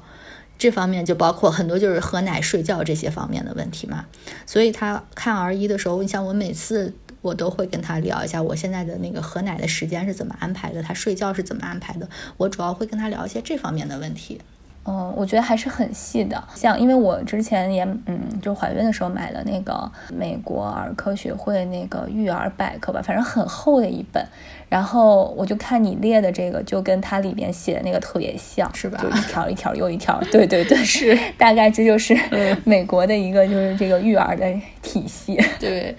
[0.59, 4.07] 这方面就包括很多就是喝奶、睡觉这些方面的问题嘛，
[4.47, 14.41] 所以他看儿一的时候，你像我每次我都会跟他聊一下我现在的那个喝奶的时间是怎么安排的，他睡觉是怎么安排的，我主要会跟他聊一些这方面的问题。
[14.89, 16.41] 嗯，我觉得还是很细的。
[16.55, 24.25] 像因为我之前也嗯，就怀孕的时候买了那个美国儿科学会那个育儿百科吧，反正很厚的一本。
[24.69, 28.99] 然后我就看你列的这个，就跟它里边写的那个特别像，是吧？
[29.01, 30.21] 就一条一条又一条。
[30.31, 31.17] 对对对，是。
[31.39, 32.17] 大概这就是
[32.65, 34.53] 美国的一个就是这个育儿的
[34.83, 35.39] 体系。
[35.61, 35.97] 对，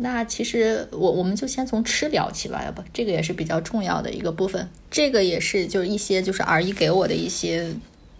[0.00, 4.68] 那其实我我们就先从吃聊起来吧，要不这个也是比较重要的一个部分。
[4.90, 7.68] 这个也是就是一些就是儿医给我的一些。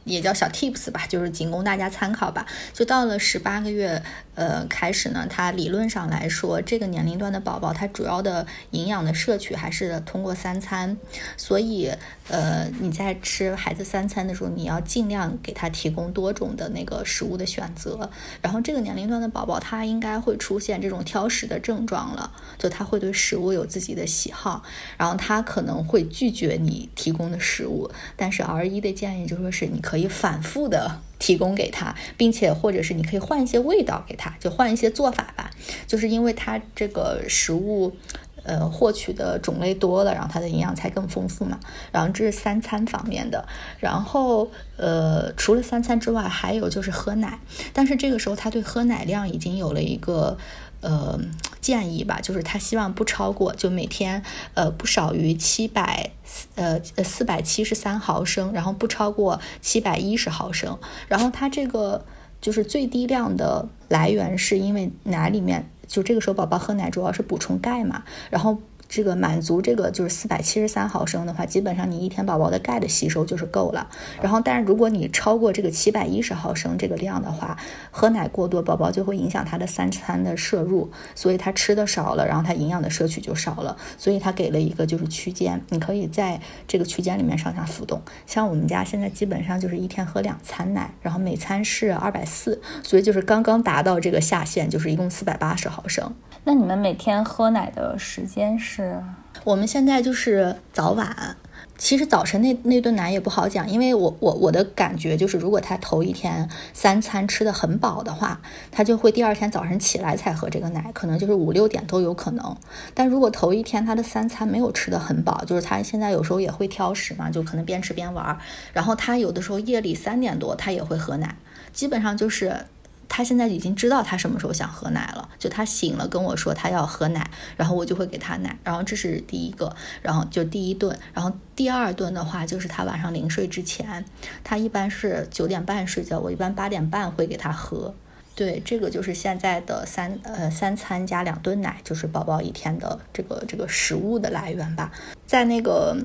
[0.04, 2.46] 也叫小 tips 吧，就是仅供大家参考吧。
[2.72, 4.00] 就到了十八个月，
[4.36, 10.96] 呃，开始呢，它理论上来说，这个年龄段的宝宝，它主要的营养的摄取还是通过三餐。
[11.38, 11.90] 所以，
[12.28, 18.10] 呃，你在吃孩子三餐的时候，你要尽量给他提供多种的那个食物的选择。
[18.42, 24.62] 然后，这个年龄段的宝宝，他应该会出现这种挑食的症状了，就他会对食物有自己的喜好，
[24.98, 27.90] 然后他可能会拒绝你提供的食物。
[28.14, 29.80] 但是，，R 一的建议就说是你。
[29.86, 35.50] 可以反复的提供给他，并且或者是你可以换一些味道给他，就换一些做法吧。
[35.86, 37.96] 就是因为他这个食物，
[38.42, 41.58] 呃，获取的种类多了，然后它的营养才更丰富嘛。
[41.90, 43.46] 然后这是三餐方面的，
[43.80, 47.38] 然后呃，除了三餐之外，还有就是喝奶。
[47.72, 50.38] 但是这个时候他对喝奶量已经有了一个。
[50.86, 51.18] 呃，
[51.60, 54.22] 建议吧，就是他希望不超过，就每天
[54.54, 56.12] 呃不少于七百
[56.54, 60.78] 呃呃四百七十三毫升，然后不超过七百一十毫升。
[61.08, 62.04] 然后他这个
[62.40, 68.58] 就是最低量的来源，是因为奶里面就这个时候宝宝喝奶主要是补充钙嘛，然后。
[68.88, 73.88] 这个满足这个就是四百七十三毫升的话，基本上你一天宝宝的钙的吸收就是够了。
[74.22, 77.58] 然后，但是如果你超过这个七百一十毫升这个量的话，
[77.90, 83.76] 喝奶过多，宝宝就会影响他的三餐的摄入，所以他吃的少了，然后他营养的摄取就少了。
[83.98, 88.00] 所以他给了一个就是区间，你可以在这个区间里面上下浮动。
[88.26, 96.14] 像我们家现在基本上就是一天喝两餐奶，然后每餐是二百四，所以就是刚刚达到这个下限，就是一共四百八十毫升。
[96.44, 98.75] 那你们每天喝奶的时间是？
[98.76, 99.02] 是
[99.44, 101.34] 我们现在就是早晚。
[101.78, 108.38] 其实早晨那那顿奶也不好讲，因为我我我的感觉就是，如果他头一天三餐吃的很饱的话，
[108.70, 112.56] 他就会第二天早上起来才喝这个奶，可能就是五六点都有可能。
[112.92, 118.38] 但如果头一天他的三餐没有吃的很饱，就是他现在有时候也会挑食嘛，就可能边吃边玩儿，
[118.74, 121.36] 然后他有的时候夜里三点多他也会喝奶，
[121.72, 122.66] 基本上就是。
[123.08, 134.04] 他现在已经知道他什么时候想喝奶了，就他醒了跟我说他要喝奶，然后我就会给他奶，然后这是第一个，然后就第一顿，然后第二顿的话就是他晚上临睡之前，
[134.42, 137.94] 他一般是九点半睡觉，我一般八点半会给他喝，
[138.34, 144.90] 对，这个就是现在的三呃三餐加两顿奶，就是宝宝一天的这个这个食物的来源吧，
[145.26, 145.96] 在那个。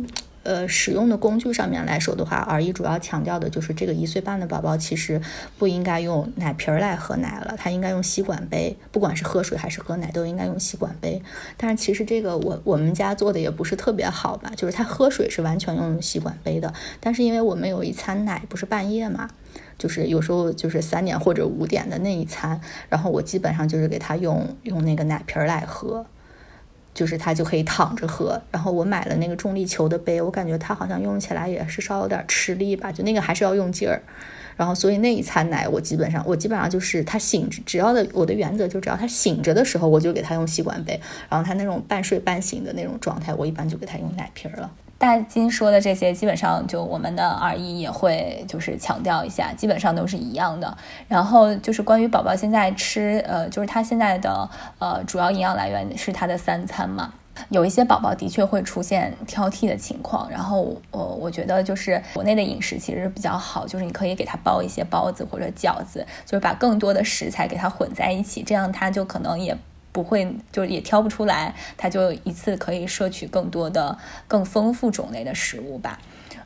[0.43, 5.21] 呃，使用的工具上面来说的话，儿医主要强调的就是这个一岁半的宝宝其实
[5.59, 11.21] 不应该用奶瓶来喝奶了，他应该用吸管杯，不管是喝水还是喝奶都应该用吸管杯。
[11.57, 19.29] 但是其实这个我我们家做的也不是特别好吧，就是他喝水是完全用吸管杯的，但是因为我们有一餐奶不是半夜嘛，
[19.77, 26.03] 就是有时候就是三点或者五点的那一餐，然后我基本上就是给他用用那个奶瓶来喝。
[26.93, 34.01] 就是他就可以躺着喝，然后我买了那个重力球的杯，我感觉他好像用起来也是稍有点吃力吧，就那个还是要用劲儿，
[34.57, 40.99] 然后所以那一餐奶我基本上我基本上就是他醒，只要的我的原则就只要他醒着的时候，我就给他用吸管杯，
[41.29, 44.69] 然后他那种半睡半醒的那种状态，我一般就给他用奶瓶了。
[45.01, 50.77] 大金说的这些，基本上就我们的二医也会就是强调一下，基本上都是一样的。
[51.07, 57.11] 然后就是关于宝宝现在吃，呃，就是他现在的呃主要营养来源是他的三餐嘛。
[57.49, 69.57] 有一些宝宝的确会出现挑剔的情况，然后我我觉得就是国内的饮食其实比较好，就是你可以给他包一些包子或者饺子，就是把更多的食材给他混在一起，这样他就可能也。
[69.91, 75.99] 不会，就也挑不出来，他就一次可以摄取更多的、更丰富种类的食物吧。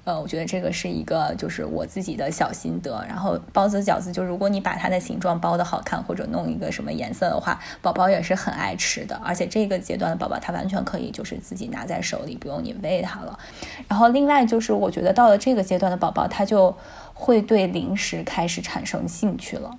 [0.03, 3.03] 呃，我觉得这个是一个，就是我自己的小心得。
[3.07, 9.19] 然后包子、饺子，就如果你把它的形状包的好看，或者弄一个什么颜色的话，宝宝也是很爱吃的。
[9.23, 13.39] 而且这个阶段的宝宝，他完全可以就是自己拿在手里，不用你喂他了。
[13.87, 16.77] 然后另外就是，我觉得到了这个阶段的宝宝，他就
[17.15, 19.71] 会对零食开始产生兴趣了。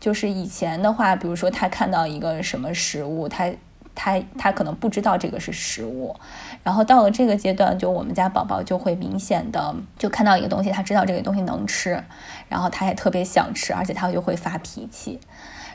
[0.00, 3.52] 就是以前的话，比如说他看到一个什么食物，他
[3.94, 6.16] 他他可能不知道这个是食物，
[6.64, 12.02] 然后到了这个阶段，就我们家宝宝就会明显的就看到一个东西，他知道这个东西能吃，
[12.48, 15.20] 然后他也特别想吃，而且他就会发脾气。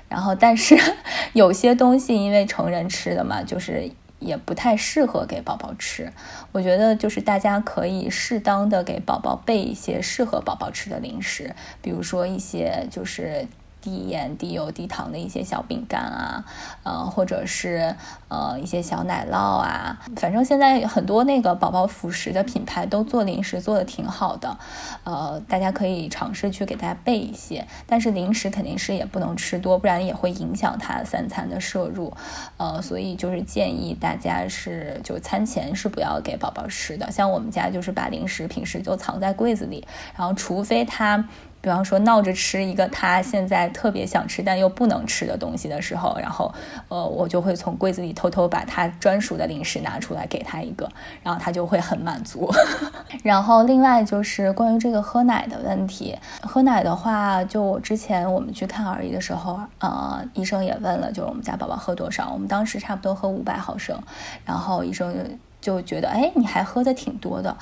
[0.10, 0.76] 然后但是
[1.34, 6.12] 有些东西因为成人吃的嘛，就是也不太适合给宝宝吃。
[6.52, 13.48] 我觉得就是大家可以适当的给宝宝备一些适合宝宝吃的零食，比如说一些就是。
[13.86, 16.43] 低盐、低油、低糖的一些小饼干啊，
[16.82, 17.95] 呃，或者是
[18.30, 24.58] 呃一些小奶酪啊，反正现在很多那个宝宝辅食的品牌都做零食做的挺好的，
[25.04, 32.12] 呃，大家可以尝试去给大家备一些，但是零食肯定是也不能吃多，不然也会影响他三餐的摄入，
[32.58, 39.86] 呃，所以就是建议大家是就餐前是不要给宝宝吃的，像我们家就是把零食平时就藏在柜子里，
[40.17, 41.24] 然后除非他。
[41.65, 46.54] 比方说闹着吃一个他现在特别想吃但又不能吃的东西的时候，然后
[46.89, 50.88] 呃我就会从柜子里偷偷把他专属的零食拿出来给他一个，
[51.23, 52.54] 然后他就会很满足。
[53.23, 63.99] 然后另外就是关于这个喝奶的问题，喝奶的话，就我之前我们去看儿医的时候，呃医生也问了，就是我们家宝宝喝多少，我们当时差不多喝五百毫升，
[64.45, 65.19] 然后医生就。
[65.65, 67.58] 就觉得，哎，你还喝的挺多的，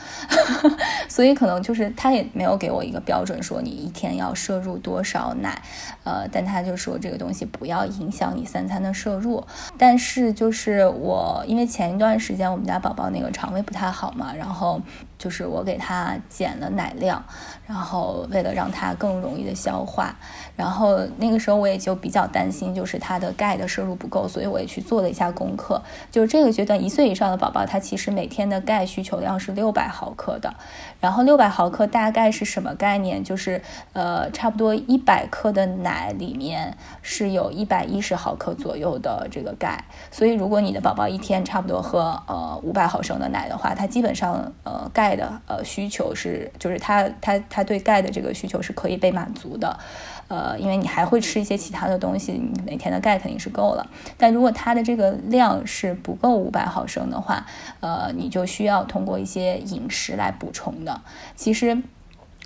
[1.08, 5.62] 所以可能就是他也没有给我一个标准，说你一天要摄入多少奶，
[6.04, 9.42] 呃，但他就说这个东西不要影响你三餐的摄入。
[9.78, 14.82] 但是就是我，因为前一段时间我们家宝宝那个肠胃不太好嘛，然后。
[15.24, 17.24] 就是我给他减了奶量，
[17.66, 20.14] 然后为了让他更容易的消化，
[20.58, 25.82] 然后那个时候我也就比较担心，就是他的钙的摄入不够，所以我也去做了一下功课。
[26.12, 30.54] 就是这个阶段一岁以上的宝宝，他其实每天的钙需求量是六百毫克的，
[31.04, 33.24] 然后六百毫克大概是什么概念？
[33.24, 33.62] 就是
[33.94, 45.14] 呃，差不多一百克的奶里面是有一百一十毫克左右的这个钙，所以如果你的宝宝一天差不多喝呃五百毫升的奶的话，他基本上呃钙。
[45.14, 49.78] 的呃需求是，就是他他他对钙的这个需求是可以被满足的，
[50.34, 53.86] 呃，因为你还会吃一些其他的东西，你每天的钙肯定是够了。
[54.18, 57.46] 但如果它的这个量是不够五百毫升的话，
[57.82, 61.02] 呃，你就需要通过一些饮食来补充的。
[61.36, 61.78] 其实。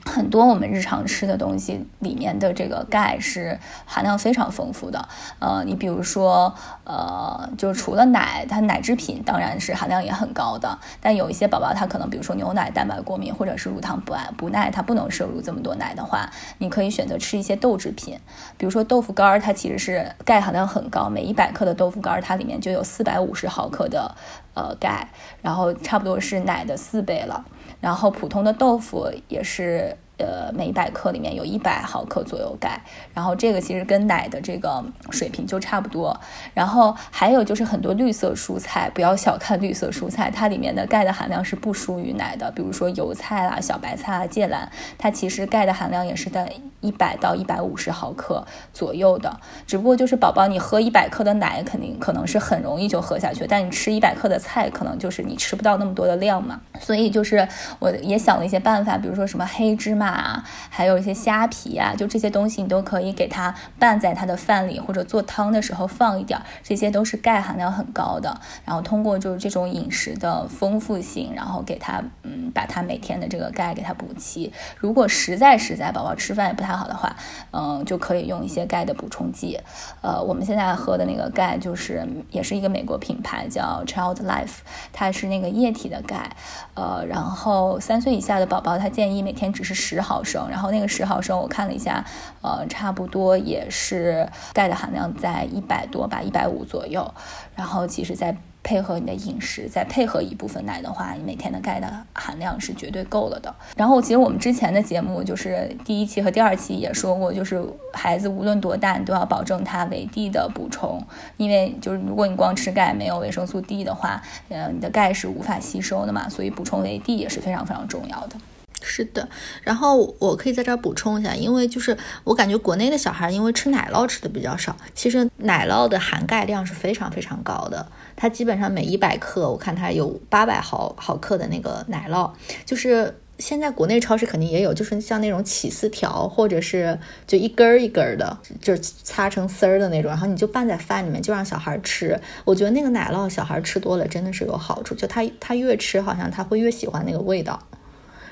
[0.07, 5.07] 很多我们日常吃的东西里面的这个钙是含量非常丰富的，
[5.39, 6.55] 呃，你比如说，
[6.85, 18.19] 呃，就除了奶，它奶制品当然是含量也很高的，但有一些宝宝他可能，比如说牛奶蛋白过敏或者是乳糖不爱不耐，他不能摄入这么多奶的话，你可以选择吃一些豆制品，
[18.57, 24.15] 比如说豆腐干儿，它其实是钙含量很高，每一百克的豆腐干儿它里面就有四百五十毫克的
[24.53, 25.09] 呃钙，
[25.41, 27.43] 然后差不多是奶的四倍了。
[27.79, 32.81] 然后普通的豆腐也是，呃，每百克里面有一百毫克左右钙。
[33.13, 36.19] 然后这个其实跟奶的这个水平就差不多。
[36.53, 42.51] 然后还有就是很多绿色蔬菜，不要小看绿色蔬菜，它里面的钙的含量是不输于奶的。
[42.51, 46.51] 比如说油菜啦、小白菜啊、芥蓝，它其实钙的含量也是在
[46.81, 49.39] 一百到一百五十毫克左右的。
[49.65, 56.59] 只不过就是宝宝你喝一百克的奶，肯定可能是很容易就喝下去，但你吃一百克的菜，可能就是你吃不到那么多的量嘛。
[56.79, 57.47] 所以就是。
[57.79, 68.39] 我也想了一些办法，比如说什么黑芝麻啊，还有一些虾皮啊，就这些东西你都可以给它拌在它的饭里，或者做汤的时候放一点，这些都是钙含量很高的。
[68.65, 74.51] 然后通过就是这种饮食的丰富性，然后给它嗯把它每天的这个钙给它补齐。
[74.77, 77.15] 如果实在实在宝宝吃饭也不太好的话，
[77.51, 79.59] 嗯就可以用一些钙的补充剂。
[80.01, 84.57] 呃，我们现在喝的那个钙就是也是一个美国品牌叫 Child Life，
[84.91, 86.35] 它是那个液体的钙，
[86.73, 87.27] 呃，然。
[87.27, 92.05] 后三岁以下的宝宝，他建议每天只是十十毫升，然后那个十毫升我看了一下，
[92.43, 97.11] 呃，差不多也是钙的含量在一百多吧，一百五左右。
[97.55, 103.55] 然后其实再配合你的饮食，再配合一部分奶的话，你每天的钙的含量是绝对够了的。
[103.75, 107.59] 然后其实我们之前的节目就是第一期和第二期也说过，就是
[107.91, 111.03] 孩子无论多大，你都要保证他维 D 的补充，
[111.37, 118.35] 因为就是如果你光吃钙没有维生素 D 的话，呃，你的钙是无法吸收的嘛，所以补充维 D 也是非常非常重要的。
[118.81, 119.27] 是的，
[119.63, 132.31] 然后我可以在这儿补充一下，因为就是我感觉国内的小孩因为吃奶酪吃的比较少，其实奶酪的含钙量是非常非常高的，它基本上每一百克我看它有八百毫毫克的那个奶酪，
[132.65, 147.59] 就是现在国内超市肯定也有，就是像那种起司条或者是就一根儿一根儿的，就是擦成丝儿的那种，然后你就拌在饭里面就让小孩吃，我觉得那个奶酪小孩吃多了真的是有好处，就他他越吃好像他会越喜欢那个味道。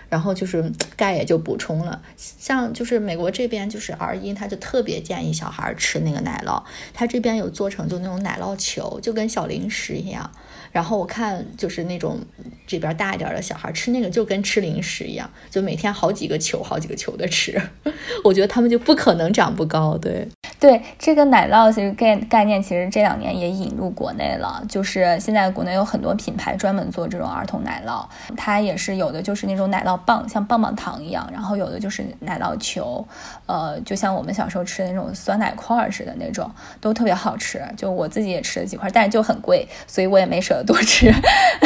[0.09, 10.29] 然后就是钙也就补充了，像就是美国这边就是 R 一他就特别建议小孩吃那个奶酪，他这边有做成就那种奶酪球，就跟小零食一样。
[10.75, 12.19] 然后我看就是那种
[12.67, 17.57] 这边大一点的小孩吃那个就跟吃零食一样，就每天好几个球好几个球的吃，
[18.25, 19.97] 我觉得他们就不可能长不高。
[19.97, 20.27] 对
[20.59, 28.05] 对，这个奶酪其实概概念其实这两年也引入国内了，就是现在国内有很多品牌专门做这种儿童奶酪，
[28.35, 33.07] 它也是有的就是那种奶酪棒，像棒棒糖一样，然后有的就是奶酪球，
[33.45, 36.51] 呃，就像我们小时候吃的那种酸奶块似的那种，
[36.81, 37.61] 都特别好吃。
[37.77, 40.64] 就我自己也吃了几块，但是就很贵，所以我也没舍得。
[40.65, 41.13] 多吃，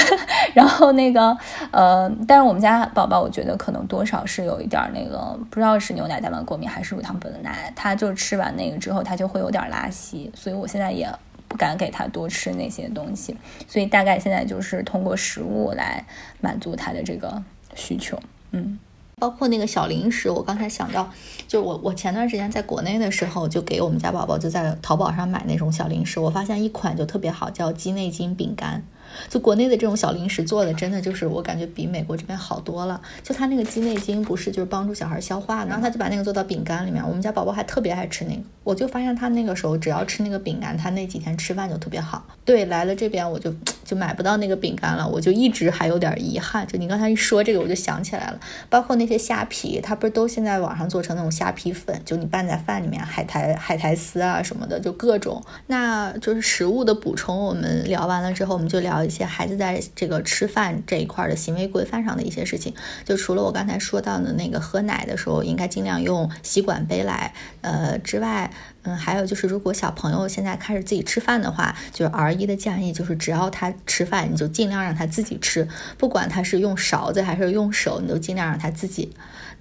[0.53, 1.35] 然后那个
[1.71, 11.09] 呃，但是我们家宝宝，我觉得可能多少是有一点那个，不知道是牛奶蛋白过敏还是乳糖不耐，他就吃完那个之后，他就会有点拉稀，所以我现在也
[11.47, 13.35] 不敢给他多吃那些东西，
[13.67, 16.05] 所以大概现在就是通过食物来
[16.41, 17.41] 满足他的这个
[17.75, 18.19] 需求，
[18.51, 18.77] 嗯。
[19.19, 21.09] 包括那个小零食，我刚才想到，
[21.47, 28.83] 就是我我前段时间在国内的时候，就给我们家宝宝就在淘宝上买那种小零食，我发现一款就特别好，叫鸡内金饼干。
[29.27, 33.01] 就国内的这种小零食做的，真的就是我感觉比美国这边好多了。
[33.23, 37.03] 就它那个鸡内金不是就是帮助小孩消化的，然后他就把那个做到饼干里面。
[37.05, 42.25] 我们家宝宝还特别爱吃那个，我就发现他那个时候只要吃那个饼干，他那几天吃饭就特别好。
[42.45, 43.53] 对，来了这边我就
[43.83, 46.65] 就买不到那个饼干了，我就一直还有点遗憾。
[46.67, 48.39] 就你刚才一说这个，我就想起来了，
[48.69, 55.43] 包括那些虾皮，它不是都现在网上做成那种虾皮粉，就你拌在饭里面，海苔海苔丝啊什么的，就各种。
[55.67, 62.73] 那就是食物的补充，我们聊完了之后，我们就聊一些孩子在这个吃饭这一块的行为规范上的一些事情。
[63.03, 68.51] 就除了我刚才说到的那个喝奶的时候应该尽量用吸管杯来，呃之外，
[68.83, 79.11] 嗯，还有就是如果小朋友现在开始自己吃饭的话，就是儿一的建议就是只要他吃饭，你就尽量让他自己吃，不管他是用勺子还是用手，你都尽量让他自己。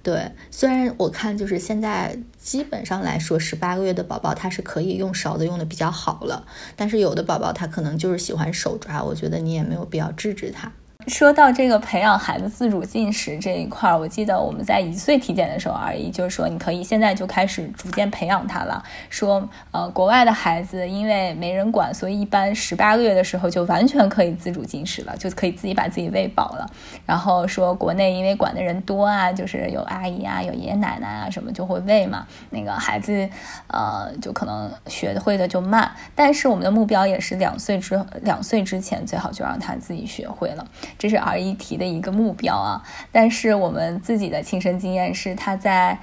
[0.09, 10.71] 对，虽然我看就是现在基本上来说，十八个月的宝宝他是可以用勺子用的比较好了，但是有的宝宝他可能就是喜欢手抓，我觉得你也没有必要制止他。
[11.09, 18.83] 说到这个培养孩子自主进食这一块儿，我记得我们在一岁体检的时候，阿姨就是说你可以现在就开始逐渐培养他了。
[19.09, 26.69] 说呃，国外的孩子因为没人管，所以一般十八个月的时候就完全可以自主进食了，就可以自己把自己喂饱了。
[27.07, 33.27] 然后说国内因为管的人多啊，就是有阿姨啊，有爷爷奶奶啊什么就会喂嘛，那个孩子
[33.67, 35.91] 呃就可能学会的就慢。
[36.13, 40.67] 但是我们的目标也是两岁之两岁之前最好就让他自己学会了。
[40.99, 45.97] 这是 R 一提的一个目标啊，但是我们自己的亲身经验是，他在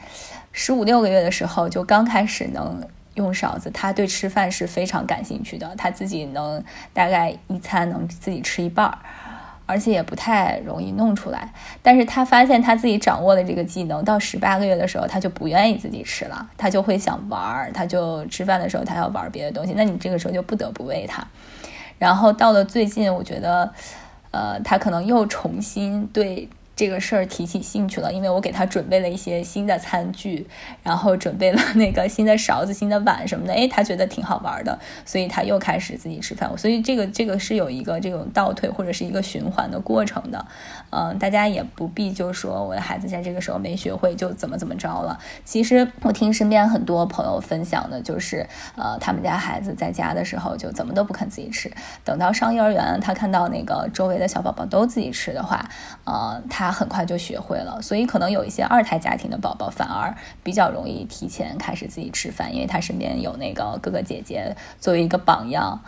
[0.52, 2.82] 十五六个月的时候就刚开始能
[3.12, 8.98] 用勺子，他对吃饭是非常感兴趣的，他自己能大概一餐能自己吃一半儿，
[9.66, 11.52] 而且也不太容易弄出来。
[11.82, 21.22] 但是他发现他自己掌握了这个技能，到十八个月的时候，他就不愿意自己吃了，他就会想玩儿，他就吃饭的时候他要玩别的东西，那你这个时候就不得不喂他。
[21.98, 23.70] 然后到了最近，我觉得。
[24.36, 26.46] 呃，他可能又重新对。
[26.76, 30.46] 这个事儿提起兴趣了，因为我给他准备了一些新的餐具，
[30.82, 36.46] 然后准备了那个新的勺子、新的碗什么的，哎，他觉得挺好玩的，所以他又开始自己吃饭。
[36.58, 40.46] 所以这个这个是有一个这种倒退或者是一个循环的过程的，
[40.90, 45.18] 嗯，大家也不必就说我的孩子在这个时候没学会就怎么怎么着了。
[45.46, 48.46] 其实我听身边很多朋友分享的就是，
[48.76, 51.72] 呃，他们家孩子在家的时候就怎么都不肯自己吃，
[52.04, 55.66] 等到上幼儿园，他看到那个周围的小宝宝都自己吃的话，
[56.04, 56.65] 呃，他。
[56.66, 60.12] 他很快就学会了，所以可能有一些二胎家庭的宝宝反而
[60.42, 65.80] 比较容易提前开始自己吃饭，因为他身边有那个哥哥姐姐作为一个榜样。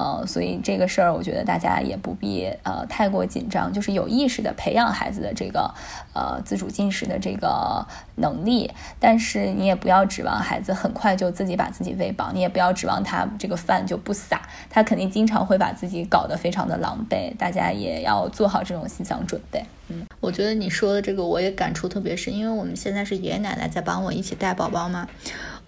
[0.00, 5.74] 呃，所以这个事儿，我觉得大家也不必呃太过紧张，就是有意识的培养孩子的这个
[6.14, 14.40] 呃自主进食的这个能力，但是你也不要指望孩子很快就自己把自己喂饱，你也不要指望他这个饭就不撒，
[14.70, 19.62] 他肯定经常会把自己搞得非常的狼狈，大家也要做好这种思想准备。
[19.88, 25.06] 嗯，我觉得你说的这个我也感触特别深，因为我们现在是爷爷奶奶在帮我一起带宝宝嘛。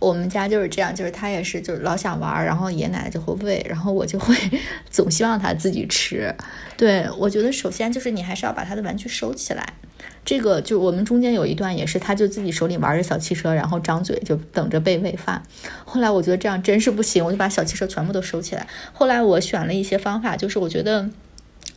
[0.03, 4.35] 我们家就是这样，就是他也是，就是老想玩，然后爷爷奶奶就会喂，然后我就会
[4.91, 6.35] 总希望他自己吃。
[6.77, 9.65] 对我觉得，首先就是你还是要把他的玩具收起来。
[10.25, 15.41] 这个就我们中间有一段也是，他就自己手里玩着小汽车，然后张嘴就等着被喂饭。
[15.85, 18.67] 后来我觉得这样真是不行，我就把小汽车全部都收起来。
[18.93, 21.09] 后来我选了一些方法，就是我觉得。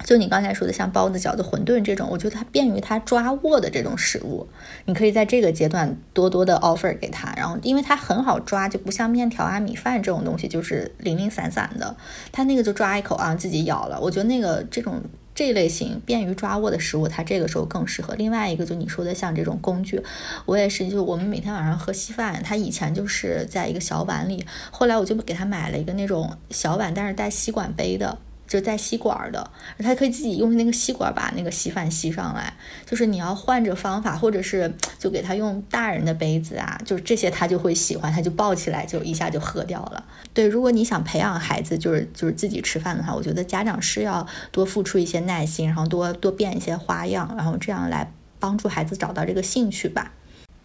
[0.03, 4.45] 就你刚才说的，像包子、饺子、馄饨这种，我觉得它便于他抓握的这种食物，
[4.85, 7.33] 你可以在这个阶段多多的 offer 给他。
[7.37, 11.95] 然后，因为它很好抓，就不像面条啊、米饭这种东西，就是零零散散的。
[12.31, 13.99] 他那个就抓一口啊，自己咬了。
[13.99, 15.01] 我觉得那个这种
[15.33, 18.13] 这类型便于抓握的食物，它这个时候更适合。
[18.15, 20.03] 另外一个，就你说的像这种工具，
[20.45, 28.17] 我也是，就我们每天晚上喝稀饭，他以前就是在一个小碗里，后来我就给他买了一个那种小碗，但是带吸管杯的。
[28.47, 32.53] 就带吸管的，他可以自己用那个吸管把那个稀饭吸上来。
[32.85, 40.03] 就是你要换着方法，或者是就给他用大人的杯子啊，就是这些他就会喜欢，他就抱起来就一下就喝掉了。
[40.33, 50.11] 对，如果你想培养孩子就是就是自己吃饭的话，我觉得家长是要多付出一些耐心，然后多多变一些花样，然后这样来帮助孩子找到这个兴趣吧。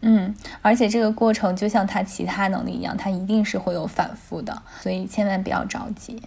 [0.03, 6.21] 嗯，而且这个过程就像他其他能力一样，他一定是会有反复的，所以千万不要着急。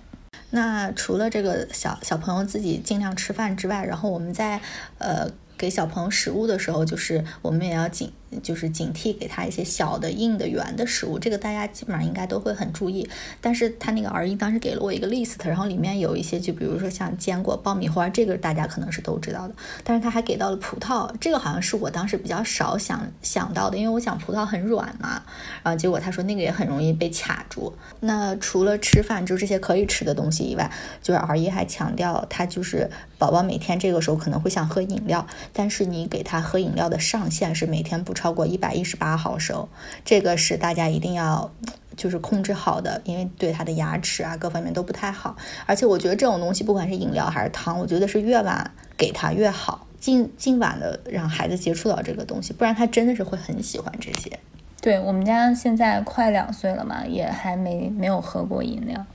[0.56, 4.62] 那除了这个小小朋友自己尽量吃饭之外，然后我们在
[5.00, 5.28] 呃
[5.58, 13.08] 给小朋友食物的时候，就是我们也要尽就是警惕给他一些小的、硬的、圆的食物，这个大家基本上应该都会很注意。
[13.42, 19.54] 但是他那个儿医当时给了我一个 list，然后里面有一些，就比如说像坚果、爆米花，这个大家可能是都知道的。
[19.84, 25.22] 但是他还给到了葡萄，这个好像是我当时比较少想想到的，因为我想葡萄很软嘛，
[25.64, 27.74] 然后结果他说那个也很容易被卡住。
[28.00, 30.72] 那除了吃饭，就这些可以吃的东西以外，
[31.02, 39.68] 就是儿医还强调，他就是宝宝每天这个时候可能会想喝饮料，但是你给他喝饮料的上限是每天不超超过一百一十八毫升，
[40.06, 41.52] 这个是大家一定要
[41.98, 45.36] 就是控制好的，因为对他的牙齿啊各方面都不太好。
[45.66, 49.86] 而且我觉得这种东西，不管是饮料还是汤，我觉得是越晚给他越好。
[50.00, 54.40] 尽尽晚的让孩子接触到这个东西，不然他真的是会很喜欢这些。
[54.80, 59.06] 对我们家现在快两岁了嘛，也还没没有喝过饮料。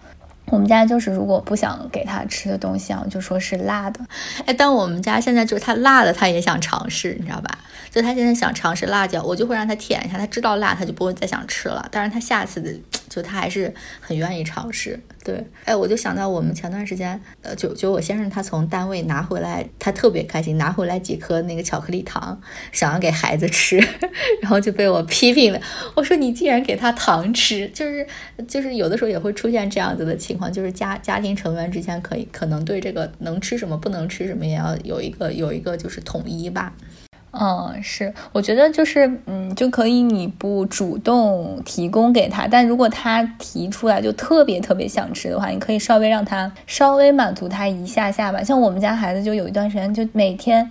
[0.51, 4.01] 我们家就是如果不想给他吃的东西啊，就说是辣的。
[4.46, 7.59] 哎，但我们家现在就是他辣的他也想尝试，你知道吧？
[7.90, 11.86] 就他现在想尝试辣椒，我就会让他舔一下，他知道辣他就不会再想吃了。
[11.90, 12.70] 但是他下次的
[13.09, 14.99] 就他还是很愿意尝试。
[15.29, 22.41] 对，哎，我就想到我们前段时间，呃，就就我先生他从单位拿回来，他特别开心，拿回来几颗那个巧克力糖，
[22.72, 23.76] 想要给孩子吃，
[24.41, 25.61] 然后就被我批评了。
[25.95, 28.07] 我说你竟然给他糖吃，就是
[28.47, 36.72] 就是有的时候也会出现这样子的情况，就是家家庭成员之间可以可能对这个能吃什么不能吃什么也要有一个有一个就是统一吧。
[37.31, 48.43] 嗯，是，我觉得就是，嗯，就可以你不主动提供给他，但如果他提出来就特别特别想吃的话，你可以稍微让他稍微满足他一下下吧。
[48.43, 50.70] 像我们家孩子就有一段时间就每天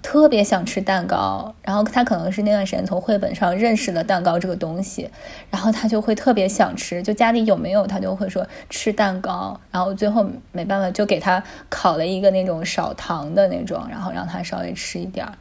[0.00, 5.08] 特别想吃蛋糕，然后他可能是那段时间从绘本上认识了蛋糕这个东西，
[5.50, 15.32] 然后他就会特别想吃，就家里有没有他就会说吃蛋糕，然后最后没办法就给他烤了一个那种少糖的那种，然后让他稍微吃一点儿。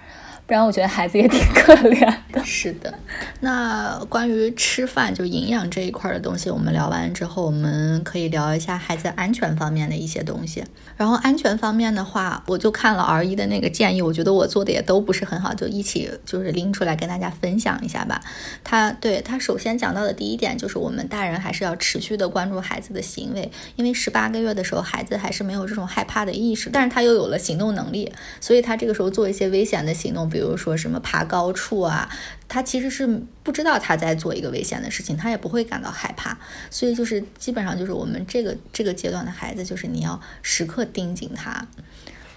[0.51, 2.43] 不然我觉得孩子也挺可怜的。
[2.43, 2.93] 是的，
[3.39, 10.61] 那关于吃饭就营养这一块的东西，我们聊完之后，我们可以聊一下孩子安全方面的一些东西。
[10.97, 18.19] 然后安全方面的话，我就看了 R 一的那个建议，我觉得我做的也都不是很好，就一起就是拎出来跟大家分享一下吧。
[18.61, 32.09] 他对他首先讲到的第一点就是，我们大人还是要持续的关注孩子的行为，因为十八个月的时候，孩子还是没有这种害怕的意识，但是他又有了行动能力，所以他这个时候做一些危险的行动，比如比如说什么爬高处啊，
[32.47, 33.05] 他其实是
[33.43, 36.35] 不知道他在做一个危险的事情，他也不会感到害怕。
[36.71, 41.67] 所以就是基本上就是我们这个这个阶段的孩子，就是你要时刻盯紧他。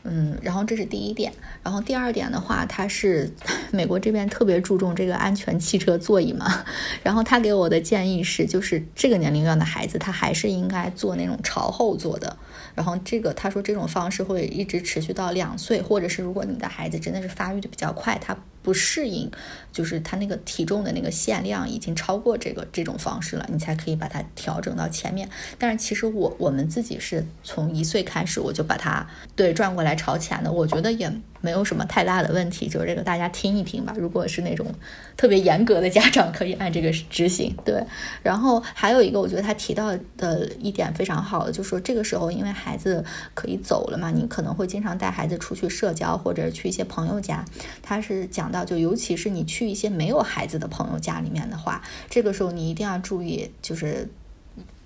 [0.04, 1.32] 嗯，然后这是第一点，
[1.62, 3.32] 然后第二点的话，他是
[3.72, 6.64] 美国这边特别注重这个安全汽车座椅嘛，
[7.02, 12.36] 然后他给我的建议是，就是这个年龄段的孩子，他还是应该坐那种朝后坐的。
[12.74, 18.36] 然后这个他说这种方式会一直持续到两岁，或者是如果你的孩子真的是发育的比较快，他。
[18.64, 19.30] 不适应，
[19.70, 25.28] 就是他那个体重的那个限量已经超过这个这种方式了，你才可以把它调整到前面。
[25.56, 29.06] 但是其实我我们自己是从一岁开始我就把它
[29.36, 31.12] 对转过来朝前的，我觉得也。
[31.44, 33.94] 没有什么太大的问题，就是这个大家听一听吧。
[33.98, 34.66] 如果是那种
[35.14, 37.54] 特别严格的家长，可以按这个执行。
[37.66, 37.84] 对，
[38.22, 47.44] 然后还有一个，我觉得他提到的一点非常好的，就是说这个时候因为孩子可以走了嘛，你可能会经常带孩子出去社交，或者去一些朋友家。
[47.82, 54.08] 他是讲到，就尤其是你去一些没有孩子的朋友家里面的话，这个时候你一定要注意，就是。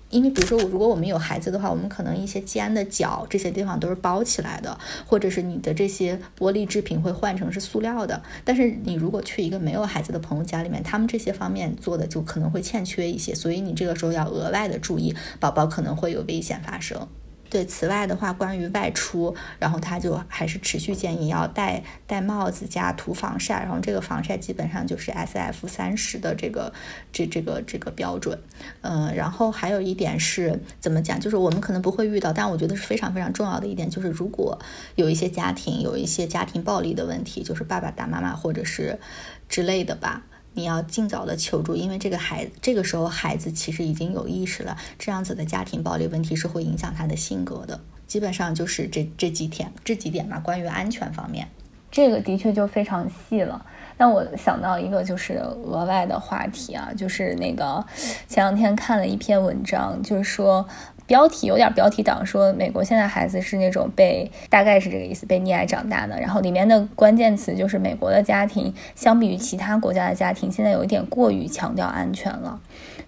[0.09, 8.21] 因为比如说，我如果我们有孩子的话，我们可能一些肩的角这些地方都是包起来的，或者是你的这些玻璃制品会换成是塑料的。
[8.43, 17.07] 但是你如果去一个没有孩子的朋友家里面，他们这些方面做的就可能会欠缺一些，所以你这个时候要额外的注意，宝宝可能会有危险发生。
[17.49, 26.71] 对，此外的话，关于外出，然后他就还是持续建议要戴戴帽子加涂防晒，然后这个防晒基本上就是 S F 三十的这个
[27.11, 28.39] 这这个这个标准。
[28.81, 34.59] 嗯，然后还有一点是怎么讲，就是我们可能不会遇到，但我觉得是非常非常重要的一点，就是如果
[34.95, 38.99] 有一些家庭有一些家庭暴力的问题，就是爸爸打妈妈或者是
[39.47, 40.23] 之类的吧。
[40.53, 47.79] 你要尽早的求助，因为这个孩子这个时候孩子其实已经有意识了，这样子的家庭暴力问题是会影响他的性格的。
[48.07, 51.47] 基本上就是这这几天这几点吧，关于安全方面，
[51.91, 53.65] 这个的确就非常细了。
[53.97, 57.85] 那我想到一个就是额外的话题啊，就是那个
[58.27, 60.67] 前两天看了一篇文章，就是说。
[61.09, 66.19] 标题有点标题党，说美国现在孩子是那种被大概是这个意思被溺爱长大的。
[66.19, 72.61] 然后里面的关键词就是美国的家庭相比于其他国家的家庭，现在有一点过于强调安全了。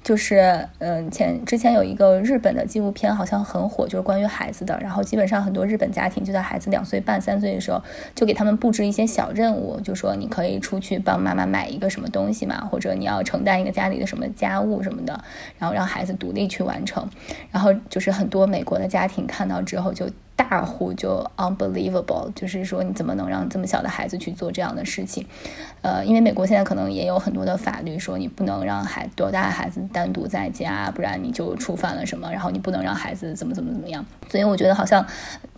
[0.04, 4.76] 就是嗯，前之前有一个日本的纪录片好像很火，就是关于孩子的。
[4.82, 7.80] 然后基本上很多日本家庭就在孩子两岁半、三岁的时候，
[8.16, 15.24] 就给他们布置一些小任务，就说你可以出去帮妈妈买一个什么东西嘛，或者你要承担一个家里的什么家务什么的，
[15.60, 17.08] 然后让孩子独立去完成。
[17.52, 20.09] 然后就是很多美国的家庭看到之后就。
[20.43, 25.25] 大呼就 unbelievable，就是说你怎么能让这么小的孩子去做这样的事情？
[25.81, 34.05] 呃，因为美国现在可能也有很多的法律说你不能让孩多大的孩子单独在家，不然你就触犯了什么，然后你不能让孩子怎么怎么怎么样。
[34.29, 35.05] 所以我觉得好像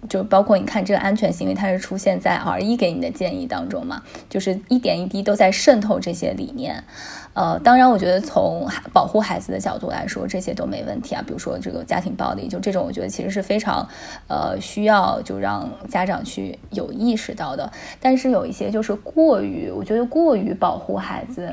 [0.07, 6.84] 就包括你看这个安全行为，它是出现在 R 一给你的建议当中嘛，就是一点一滴都在渗透这些理念。
[7.34, 11.23] 呃，当然，我觉得从保护孩子的角度来说，这些都没问题啊。
[11.25, 13.89] 比如说这个家庭暴力，就这种，我觉得其实是非常，
[14.27, 17.71] 呃，需要就让家长去有意识到的。
[18.01, 21.47] 但是有一些就是过于，我觉得过于保护孩子，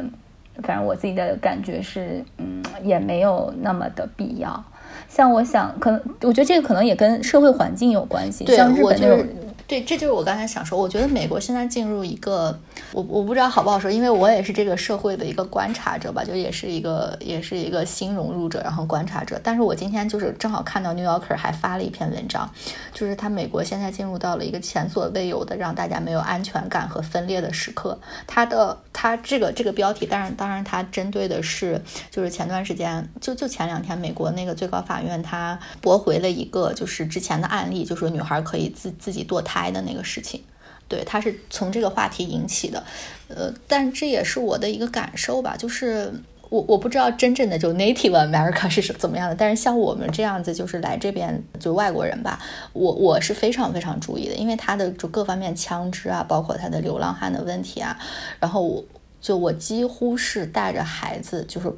[0.63, 4.65] 反正我自己的感觉是，嗯，也没有那么的必要。
[5.07, 9.23] 像我想，可能我觉得这个可能也跟社会环境有关系，像日本那种。
[9.71, 10.77] 对，这就是我刚才想说。
[10.77, 12.59] 我觉得美国现在进入一个，
[12.91, 19.41] 我我不知道好不好说，因为我也是这个社会的一个观察者吧，就也是一个也是一个新融入者，然后观察者。
[19.45, 22.51] 但是我今天就是正好看到 New Yorker 还发了一篇文章，
[22.93, 27.97] 就是他美国现在进入到了一个前所未有的让大家没有安全感和分裂的时刻。
[28.27, 39.60] 他的他这个这个标题，当然当然他针对的是，就是前段时间就就前两天美国那个最高法院他驳回了一个就是之前的案例，就说女孩可以自自己堕胎。
[39.61, 40.43] 来的那个事情，
[40.89, 42.83] 对，他是从这个话题引起的，
[43.29, 46.13] 呃，但这也是我的一个感受吧，就是
[46.49, 52.41] 我我不知道真正的就 Native America 是怎么样的，但是像我们这样子就是来这边就外国人吧，
[52.73, 57.97] 我我是非常非常注意的，因为他的就各方面枪支啊，包括他的流浪汉的问题啊，
[58.41, 58.85] 然后我
[59.21, 61.71] 就我几乎是带着孩子，就是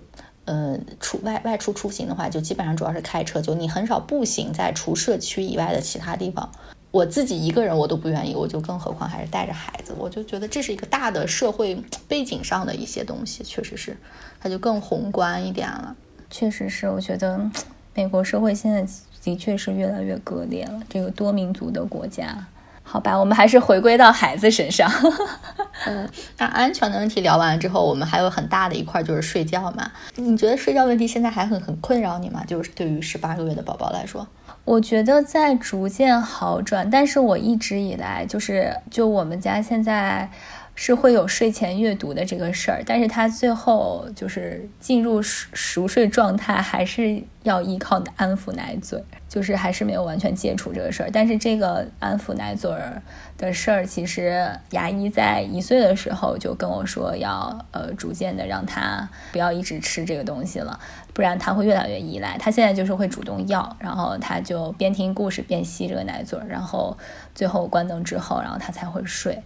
[0.45, 6.51] 呃出外外出出行的话，就基本上主要是开车，就你很少步行在除社区以外的其他地方。
[6.93, 13.97] 我自己一个人我都不愿意，我就更何况还是带着孩子，我就觉得这是一个大的社会背景上的一些东西，确实是，
[14.39, 15.97] 它就更宏观一点了。
[16.31, 17.51] 确实是，我觉得
[17.95, 18.87] 美国社会现在
[19.23, 22.47] 的确是越来越割裂了，这个多民族的国家。
[22.93, 24.87] 好吧，我们还是回归到孩子身上。
[25.89, 29.91] 嗯，那安全的问题聊完了之后，我们还有很大的一块就是睡觉嘛。
[30.17, 32.45] 你觉得睡觉问题现在还很很困扰你吗？
[32.47, 34.29] 就是对于十八个月的宝宝来说。
[34.67, 40.31] 我觉得在逐渐好转，但是我一直以来就是，就我们家现在
[40.75, 51.11] 是会有睡前阅读的这个事儿，但是他最后就是进入熟熟睡状态，还是要依靠安抚奶嘴，就是还是没有完全戒除这个事儿。
[51.13, 53.03] 但是这个安抚奶嘴儿
[53.37, 60.81] 的事儿，其实牙医在一岁的时候就跟我说，要呃逐渐的让他不要一直吃这个东西了。
[61.15, 62.39] 不然他会越来越依赖。
[62.39, 66.97] 他现在就是会主动要，然后他就边听故事边吸这个奶嘴，然后
[67.35, 69.39] 最后关灯之后，然后他才会睡。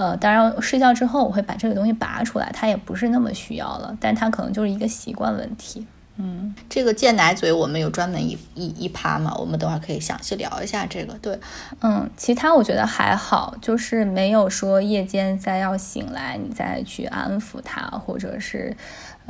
[0.00, 5.86] 呃，当然睡觉之后我会把这个东西拔出来，它也不是那么需要了，但它可能就是一个习惯问题。
[6.16, 11.12] 嗯，这个戒奶嘴我们有专门一一一趴嘛，我们等会儿可以详细聊一下这个。
[11.20, 11.38] 对，
[11.82, 18.74] 嗯，其他我觉得还好，就是没有说夜间再要醒来你再去安抚他，或者是。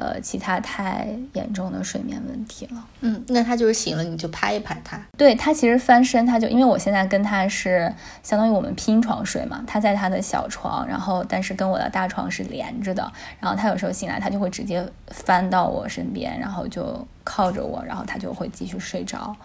[0.01, 2.82] 呃，其他太严重的睡眠问题了。
[3.03, 4.98] 嗯，那他就是醒了，你就拍一拍他。
[5.18, 7.92] 对他其实翻身，他就因为我现在跟他是
[8.22, 13.12] 相当于我们拼床睡嘛，他在他的小床，然后但是跟我的大床是连着的。
[13.38, 17.07] 然后他有时候醒来，他就会直接翻到我身边，然后就。
[17.31, 19.37] 靠着我，然后他就会继续睡着，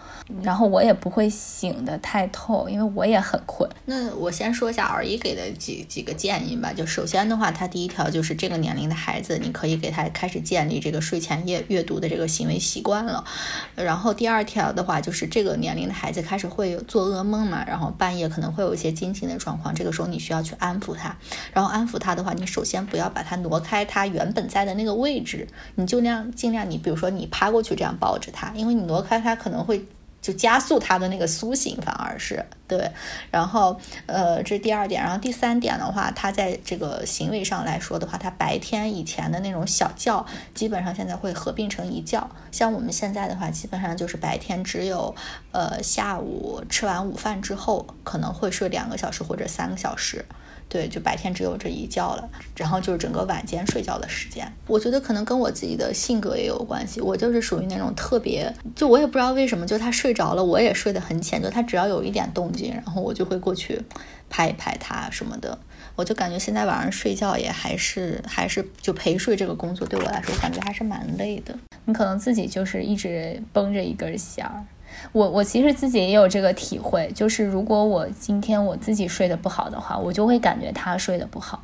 [0.42, 3.70] 然后我也不会醒得太透，因为我也很困。
[3.84, 6.72] 那我先说一下二姨给的几几个建议吧。
[6.72, 13.24] 就首先的话，他第一条就是这个年龄的孩子，你可以给他开始建立这个睡前阅阅读的这个行为习惯了。
[13.76, 21.16] 然后第二条的话，就是这个年龄的孩子开始会有做噩梦嘛，然后半夜可能会有一些惊醒的状况，这个时候你需要去安抚他。
[21.52, 27.75] 然后安抚他的话，你首先不要把他挪开他原本在的那个位置，你就那样尽量你比如说你趴过去。
[27.76, 29.84] 这样抱着他，因为你挪开他可能会
[30.20, 32.90] 就加速他的那个苏醒，反而是对。
[33.30, 35.00] 然后呃，这是第二点。
[35.00, 42.28] 然后第三点的话，他在这个行为上来说的话，他白天以前的那种小觉，基本上现在会合并成一觉。
[42.50, 45.14] 像我们现在的话，基本上就是白天只有
[45.52, 50.24] 呃下午吃完午饭之后，可能会睡两个小时或者三个小时。
[50.68, 54.46] 对，就白天只有这一觉了，然后就是整个晚间睡觉的时间。
[54.66, 63.80] 我觉得可能跟我自己的性格也有关系，我就是属于那种特别，就我也不知道为什么，就他睡着了，我也睡得很浅，就他只要有一点动静，然后我就会过去
[64.28, 65.56] 拍一拍他什么的。
[65.96, 71.52] 我就感觉现在晚上睡觉也还是还是就陪睡这个工作对我来说，感觉还是蛮累的。
[71.86, 74.62] 你可能自己就是一直绷着一根弦儿。
[75.12, 81.60] 我我其实自己也有这个体会，就是如果我今天我自己睡得不好的话，我就会感觉他睡得不好。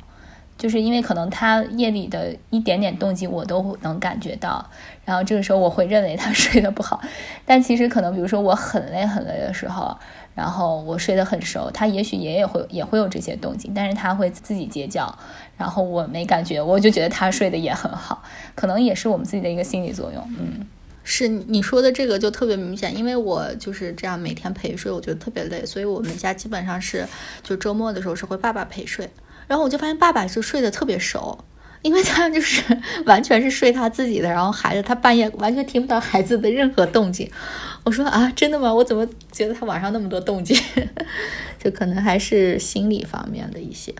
[0.55, 4.63] 就是因为可能他夜里的一点点动静我都能感觉到，
[5.03, 7.01] 然后这个时候我会认为他 睡得不好，
[7.43, 9.97] 但其实可能比如说我很累很累的时候，
[10.35, 15.17] 然后我睡得很熟，他也许也也会也会有这些动静，但是他会自己尖叫，
[15.57, 18.23] 然后我没感觉，我就觉得他睡得也很好，
[18.55, 20.65] 可能也是我们自己的一个心理作用，嗯，
[21.03, 27.07] 是你说的这个就特别明显，因为我就是这样每天陪睡，我觉得特别累，所以我们家基本上是
[27.43, 29.09] 就周末的时候是会爸爸陪睡。
[29.45, 31.37] 然后我就发现爸爸就睡得特别熟，
[31.83, 32.63] 因为他就是
[33.05, 37.29] 完全是睡他自己的，然后孩子他半夜完全听不到孩子的任何动静。
[37.83, 38.73] 我说啊，真的吗？
[38.73, 40.57] 我怎么觉得他晚上那么多动静？
[41.61, 43.93] 就可能还是心理方面的一些。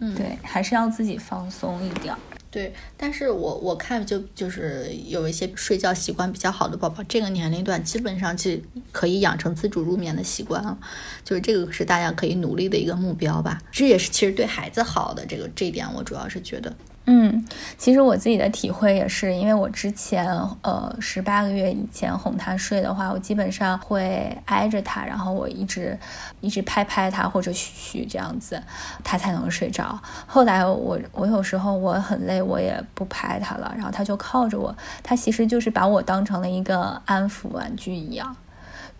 [0.00, 2.14] 嗯，对，还是要自己放松一点。
[2.50, 8.50] 对，但是我我看就就是有一些睡觉习惯比较好的宝宝，这个年龄段基本上就
[8.90, 10.78] 可以养成自主入眠的习惯了，
[11.24, 13.60] 就是这个是大家可以努力的一个目标吧。
[13.70, 16.74] 这也是其实对孩子好的，这个这一点我主要是觉得。
[17.10, 17.42] 嗯，
[17.78, 20.26] 其实我自己的体会也是，因为我之前
[20.60, 25.98] 呃十八个月以前哄他睡的话，我基本上会挨着他，然后我一直
[26.42, 28.62] 一直拍拍他或者嘘嘘这样子，
[29.02, 29.98] 他才能睡着。
[30.26, 38.36] 后来我我有时候我很累，我也不拍他了，然后他就靠着我，他其实就是把我当成了一个安抚玩具一样。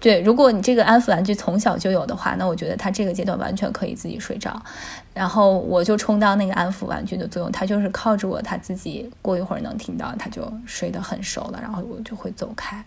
[0.01, 4.63] 对，如果你这个安抚玩具从小就有的话，那我觉得他这个阶段完全可以自己睡着，
[5.19, 12.81] 然后我就充当那个安抚玩具的作用，他就是靠着我，他自己过一会儿能听到，他就睡得很熟了，然后我就会走开。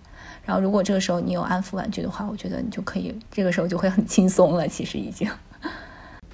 [0.46, 5.30] 然后如果这个时候你有安抚玩具的话，我觉得你就可以，这个时候就会很轻松了，其实已经。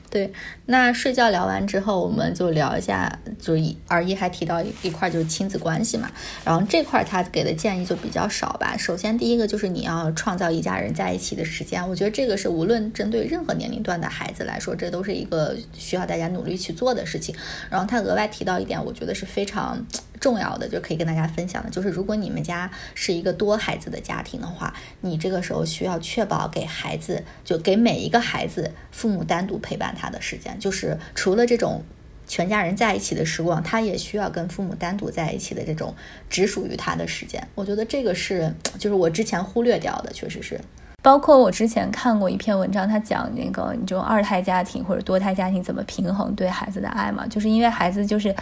[0.09, 0.31] 对，
[0.67, 6.09] 那睡觉聊完之后，我们就聊一下，就是二一还提到一块就是亲子关系嘛，
[6.45, 8.77] 然后这块他给的建议就比较少吧。
[8.77, 17.35] 首先第一个就是你要创造一家人在一起的时间，我觉得这个是无论针对任何年龄段的孩子来说，这都是一个需要大家努力去做的事情。
[17.69, 19.85] 然后他额外提到一点，我觉得是非常。
[20.19, 31.83] 重要的就可以跟大家分享的，就是如果你们家是一个多孩子的家庭的话，你这个时候需要确保给孩子，就给每一个孩子父母单独陪伴他的时间，就是除了这种
[32.27, 35.95] 全家人在一起的时光，他也需要跟父母单独在一起的这种
[36.29, 37.47] 只属于他的时间。
[37.55, 40.59] 我觉得这个是，就是我之前忽略掉的，确实是。
[41.03, 48.35] 包括我之前看过一篇文章，他讲那个你就二胎家庭或者多胎家庭怎么平衡对孩子的爱嘛，就是因为孩子就是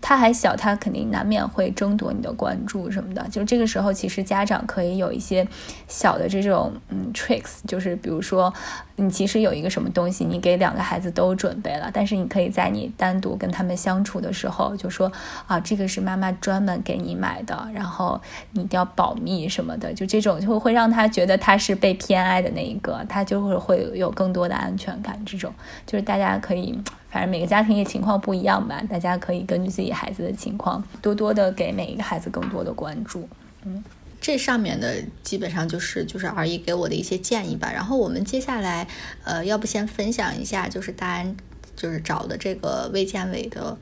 [0.00, 3.26] 他还小，他肯定难免会争夺你的关注什么的。
[3.30, 5.46] 就这个时候，其实家长可以有一些
[5.88, 8.52] 小的这种嗯 tricks，就是比如说
[8.96, 15.10] 你其实有一个什么东西，你给两个孩子都准备了，但是你可以在你单独跟他们相处的时候，就说
[15.48, 18.20] 啊，这个是妈妈专门给你买的，然后
[18.52, 21.94] 你一定要保密什么的，就这种就会让他觉得他是被。
[22.04, 25.18] 偏爱的那一个，他就会会有更多的安全感。
[25.24, 25.50] 这种
[25.86, 26.78] 就是大家可以，
[27.08, 33.26] 反正每个家庭也情况不一样吧，大家可以根据自己孩子的情况，多多的给每一个孩子更多的关注。
[33.64, 33.82] 嗯，
[34.24, 37.70] 这上面的基本上就是就是二姨给我的一些建议吧。
[37.70, 38.88] 然后我们接下来，
[39.22, 41.36] 呃，要不先分享一下，就是大安
[41.76, 43.76] 就是找的这个卫健委的。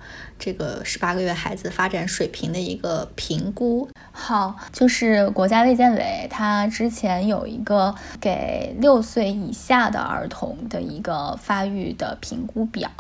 [0.45, 12.91] 这个十八个月孩子发展水平的一个评估，好，就是国家卫健委，它之前有一个给六岁以下的儿童的一个发育的评估表，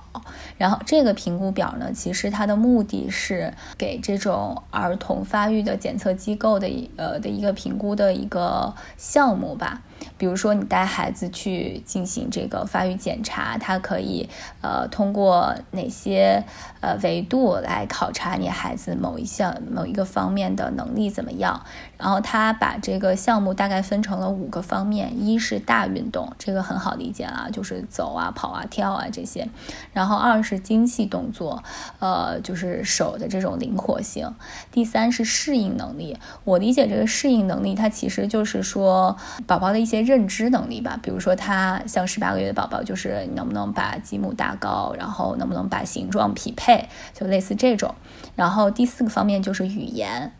[0.56, 9.82] 然后这个评估表呢，其实它的目的是给这种儿童发育的检测机构的呃的一个评估的一个项目吧。
[10.18, 14.28] 比如说你带孩子去进行这个发育检查，它可以
[14.60, 16.42] 呃通过哪些
[16.80, 21.64] 呃维度来考察你孩子某一项某一个方面的能力怎么样？
[22.02, 29.46] 然后他把这个项目大概分成了五个方面：一是大运动，这个很好理解啊，就是走啊、跑啊、跳啊这些；
[29.92, 31.62] 然后二是精细动作，
[32.00, 34.32] 呃，就是手的这种灵活性；
[34.72, 36.18] 第三是适应能力。
[36.42, 40.98] 我理解这个适应能力，它其实就是说宝宝的一些认知能力吧。
[41.00, 47.94] 比如说他像十八个月的宝宝，就是能不能把积木搭高，然后能不能把形状匹配，就类似这种。
[48.34, 50.32] 然后第四个方面就是语言。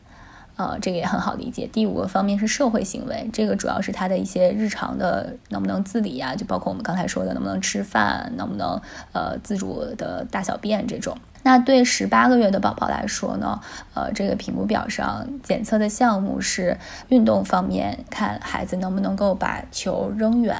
[0.62, 1.68] 呃，这个也很好理解。
[1.72, 8.80] 第五个方面是社会行为，这个主要是他的一些日常的能不能自理呀，就包括我们刚才说的能不能吃饭，能不能
[9.12, 11.16] 呃自主的大小便这种。
[11.42, 13.60] 那对十八个月的宝宝来说呢，
[13.94, 20.56] 呃，这个评估表上检测的项目是运动方面，看孩子能不能够把球扔远。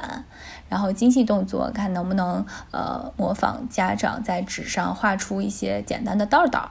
[0.69, 6.71] 然后精细动作，看能不能呃模仿家长在纸上画出一些简单的道道。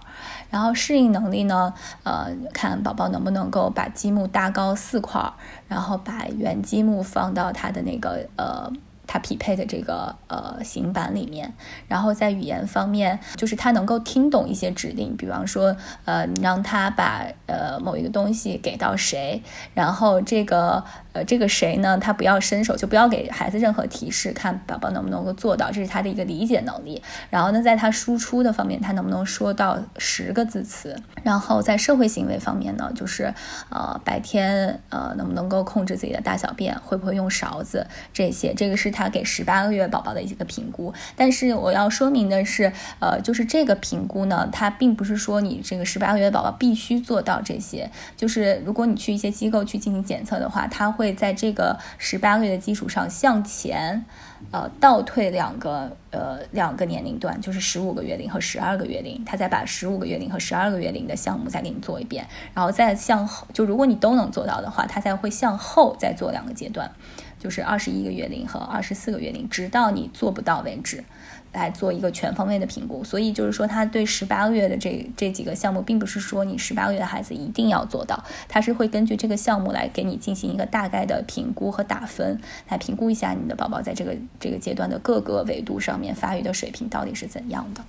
[0.52, 1.74] 然后适应能力呢，
[2.04, 5.20] 呃，看宝宝能不能够把积木搭高四块，
[5.68, 8.72] 然后把原积木放到他的那个呃。
[9.08, 11.52] 它匹配的这个呃型板里面，
[11.90, 15.76] 然后在语言方面，就是他能够听懂一些指令，比方说，
[16.06, 19.44] 呃，你让他把呃某一个东西给到谁，
[19.74, 20.82] 然后这个
[21.14, 27.00] 呃这个谁呢，他不要伸手，就不要给孩子任何提示，看宝宝能不能够做到，这是他的一个理解能力。
[27.30, 30.96] 然后呢，在他输出的方面，他能不能说到十个字词？
[31.22, 33.32] 然后在社会行为方面呢，就是
[33.70, 39.10] 呃白天呃能不能够控制自己的大小便，会不会用勺子这些，这个是他。
[39.12, 47.90] 给十八个月宝宝的一个评估，但是我要说明的是，呃，就是这个评估呢，它并不是说你这个十八个月宝宝必须做到这些。
[48.16, 54.06] 就是如果你去一些机构去进行检测的话，它会会在这个十八个月的基础上向前，
[54.52, 66.92] 呃，倒退两个，呃，两个年龄段，就是十五个月龄和十二个月龄，他再把十五个月龄和十二个月龄的项目再给你做一遍，然后再向后，就如果你都能做到的话，他才会向后再做两个阶段。
[67.40, 71.04] 就是二十一个月龄和二十四个月龄，直到你做不到为止，
[71.52, 73.04] 来做一个全方位的评估。
[73.04, 82.40] 所以就是说，他对十八个月的这这几个项目，并不是说你十八个月的孩子一定要做到，他是会根据这个项目来给你进行一个大概的评估和打分，
[82.70, 87.84] 来评估一下你的宝宝在这个这个阶段的各个维度上面发育的水平到底是怎样的。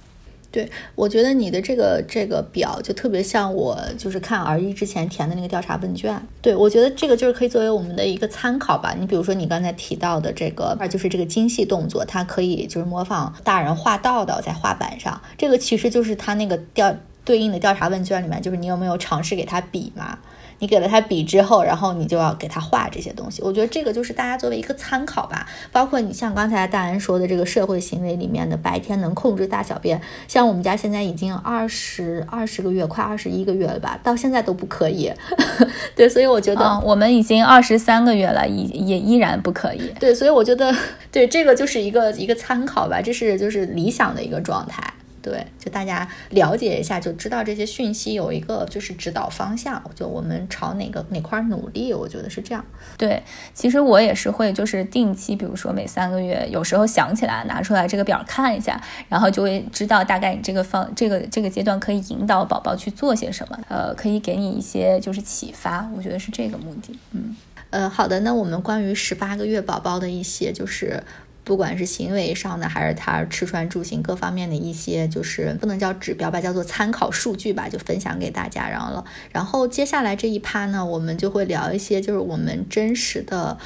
[0.52, 6.14] 对，我觉得你的这个这个表就特别像我就是看 R 一之前填的那个调查问卷。
[6.42, 8.94] 对，我觉得这个就是可以作为我们的一个参考吧。
[8.96, 15.18] 你比如说你刚才提到的这个，就是这个精细动作，它可以就是模仿大人画道道在画板上。
[15.38, 16.94] 这个其实就是他那个调
[17.24, 20.18] 对应的调查问卷里面，就是你有没有尝试给他比嘛？
[20.62, 23.42] 你给了他笔之后，然后你就要给他画这些东西。
[23.42, 25.44] 我觉得这个就是大家作为一个参考吧。
[25.72, 35.12] 包括你像刚才大安说的这个社会行为里面的白天能控制大小便，像我们家现在已经二十二十个月，快二十一个月了吧，到现在都不可以。
[35.96, 39.92] 对，所以我觉得我们已经二十三个月了，也也依然不可以。
[39.98, 40.72] 对，所以我觉得
[41.10, 44.80] 对这个就是一个一个参考吧，这是就是理想的一个状态。
[45.22, 52.64] 对，就大家了解一下，就知道这些讯息有一个就是指导方向，就我们朝哪个哪块努力，我觉得是这样。
[52.98, 53.22] 对，
[53.54, 66.98] 其实我也是会就是定期，比如说每三个月，有时候想起来拿出来这个表看一下，然后就会知道大概你这个方这个这个阶段可以引导宝宝去做些什么，呃，可以给你一些就是启发，我觉得是这个目的。
[67.12, 67.36] 嗯，
[67.70, 71.00] 呃，好的，那我们关于十八个月宝宝的一些就是。
[71.44, 78.68] 不管是行为上的，还是他吃穿住行各方面的一些，就是不能叫指标吧，叫做参考数据吧，就分享给大家。
[78.68, 83.58] 然后了，然后接下来这一趴呢，我们就会聊一些，就是我们真实的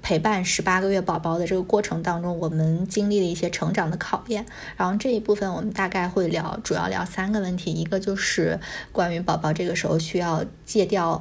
[0.00, 4.46] 陪伴十八个月宝宝的这个过程当中，我们经历了一些成长的考验。
[4.76, 8.60] 然后这一部分我们大概会聊，主要聊三个问题，一个就是
[8.92, 11.20] 关于宝宝这个时候需要戒掉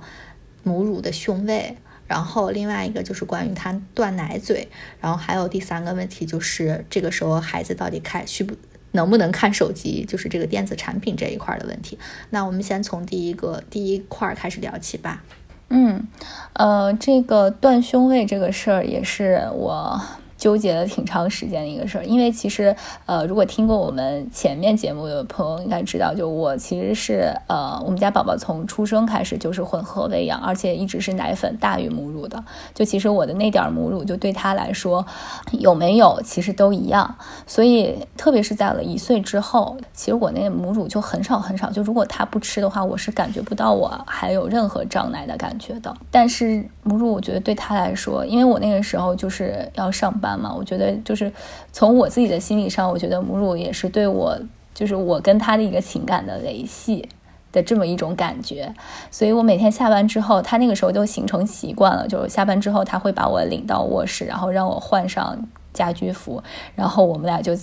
[0.62, 1.76] 母乳的胸喂。
[2.08, 4.68] 然后另外一个就是关于他断奶嘴，
[5.00, 8.56] 然后还有第三个问题就是这个时候孩子到底看需不
[8.94, 12.00] 能不能看手机，就是这个电子产品这一块的问题。
[12.30, 15.24] 那我们先从第一个第一块开始聊起吧。
[15.70, 16.08] 嗯，
[16.54, 20.02] 呃，这个断胸位这个事儿也是我。
[20.38, 22.76] 纠结了挺长时间的一个事儿，因为其实，
[23.06, 32.44] 呃，如果听过我们前面节目的朋友应该知道，就我其实是，呃，我们家宝宝从出生开始就是混合喂养，而且一直是奶粉大于母乳的。
[32.74, 35.06] 就其实我的那点母乳，就对他来说，
[35.52, 37.16] 有没有其实都一样。
[37.48, 41.72] 所以，特别是在了一岁之后，其实我那母乳就很少很少。
[41.72, 45.96] 就如果他不吃的话，我是感觉不到我还有任何胀奶的感觉的。
[46.12, 50.40] 但是母乳，我觉得对他来说，因为我那个时候就是要上班。
[50.40, 51.32] 嘛，我觉得就是
[51.72, 54.38] 从我自己的心理上，我觉得母乳也是对我，
[54.74, 57.08] 就是我跟他的一个情感的维系
[57.52, 58.74] 的这么一种感觉。
[59.10, 65.38] 所以我每天下班之后，他那个时候都形成习惯了，就是下班之后他会把我领到卧室，然后让我换上。
[65.78, 66.42] 家居服，
[66.74, 67.56] 然后我们俩就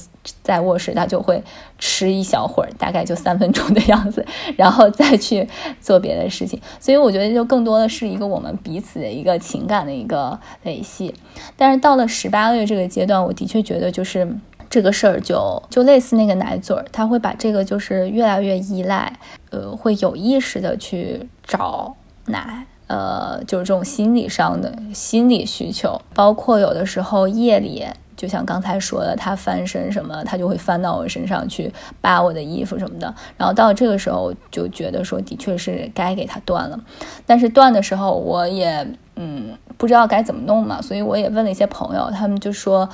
[0.43, 1.43] 在卧室，他就会
[1.81, 4.25] 吃一小会儿，大概就三分钟的样子，
[4.57, 5.49] 然后再去
[5.81, 6.61] 做别的事情。
[6.79, 11.13] 所以我觉得就更多的是一个我们彼此的一个情感的一个维系。
[11.57, 14.29] 但是到了十八个月这个阶段，我的确觉得就是
[14.71, 19.13] 这个事儿就就类似那个奶嘴儿，他会把这个就是越来越依赖，
[19.51, 21.97] 呃，会有意识的去找
[22.27, 22.67] 奶。
[22.87, 27.83] 呃，就是这种心理上的心理需求，包括有的时候夜里
[28.17, 33.15] 就像刚才说的，他翻身什么，他就会翻到我身上去扒我的衣服什么的。
[33.37, 36.79] 然后到这个时候，就觉得说，的确是该给他断了。
[37.27, 38.87] 但是断的时候，我也
[39.17, 42.89] 嗯不知道该怎么弄嘛，所以我也问了一些朋友，他们就说，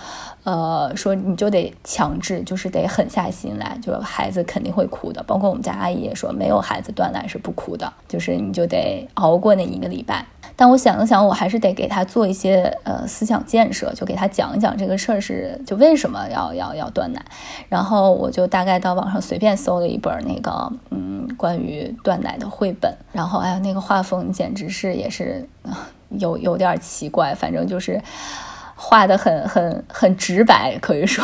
[0.44, 5.22] 呃，说你就得强制，就是得狠下心来，就是孩子肯定会哭的。
[5.22, 10.26] 包括我们家阿姨也说，没有孩子断奶是不哭的，就是你就得熬过那一个礼拜。
[10.60, 17.24] 但我想了想，我还是得给他做一些呃思想建设，就给他讲一讲这个事儿是就为什么要要要断奶。
[17.70, 25.48] 然后我就大概到网上随便搜了一本那个嗯关于断奶的绘本，然后哎呀那个画风简直是也是
[26.10, 27.98] 有有点奇怪，反正就是。
[28.82, 31.22] 画的很很很直白，可以说，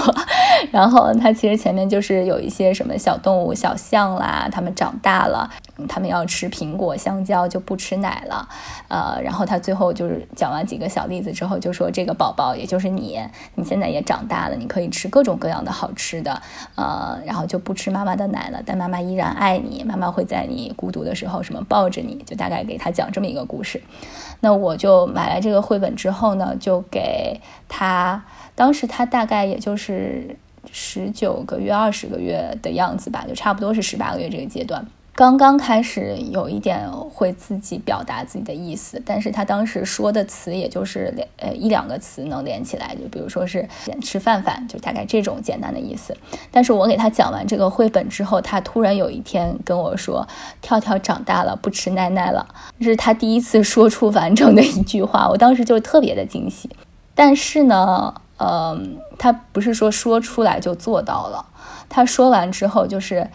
[0.71, 5.51] 然后它其实前面就是有一些什么小动物、小象啦，它们长大了，
[5.89, 8.49] 它们要吃苹果、香蕉就不吃奶了，
[8.89, 13.21] 呃，然后他最后就是讲完几个小例子之后，就说这个宝宝也就是你，
[13.55, 16.41] 你现在也长大了，你可以吃各种各样的好吃的，
[16.75, 23.83] 呃，然后就不吃妈妈的奶了，但妈妈依然爱你，妈妈会在你孤独的时候什么抱着你，就大概给他讲这么一个故事。
[24.41, 30.37] 那我就买来这个绘本之后呢，就给他，当时他大概也就是
[30.73, 34.87] 十九个月、二十个月的样子吧，就差不多是十八个月这个阶段。
[35.15, 43.67] 刚刚开始有一点会自己表达自己的意思，但是他当时说的词也就是两呃一两个词能连起来，就比如说是
[44.03, 46.15] 吃饭饭，就大概这种简单的意思。
[46.51, 50.29] 但是我给他讲完这个绘本之后，他突然有一天跟我说
[50.61, 52.47] ：“跳跳长大了，不吃奶奶了。”
[52.79, 56.69] 这是他第一次说出完整的一句话，我当时就特别的惊喜。
[57.15, 61.47] 但是呢，嗯，他不是说说出来就做到了，
[61.89, 63.29] 他说完之后就是。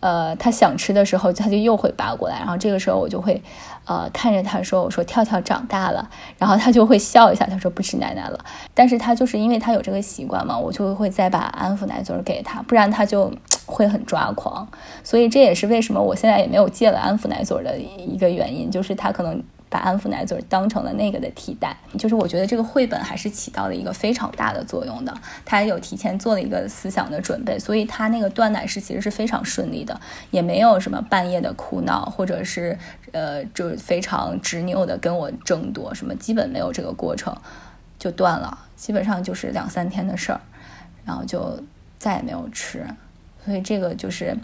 [0.00, 3.40] 呃，他想吃的时候，他就又会扒过来，然后这个时候我就会，
[3.84, 8.44] 呃，看着他说：“我说跳跳长大了。”然后他就会笑一下，他说：“不吃奶奶了。”
[8.74, 13.32] 但是他就是因为他有这个习惯嘛，我就会再把安抚奶嘴给他，不然他就
[13.64, 14.66] 会很抓狂。
[15.04, 19.40] 所以这也是为什么我现在也没有戒了安抚奶嘴的一个原因，就是他可能。
[19.72, 25.16] 把安抚奶嘴当成了那个的替代，就是我觉得这个绘本还是起到了一个非常大的作用的，
[25.46, 29.98] 他有提前做了一个思想的准备，所以他那个断奶是其实是非常顺利的，
[30.30, 32.78] 也没有什么半夜的哭闹，或者是
[33.12, 37.34] 呃就非常执拗的跟我争夺什么，基本没有这个过程
[37.98, 40.40] 就断了，基本上就是两三天的事儿，
[41.06, 41.58] 然后就
[41.98, 42.84] 再也没有吃，
[43.42, 44.36] 所以这个就是。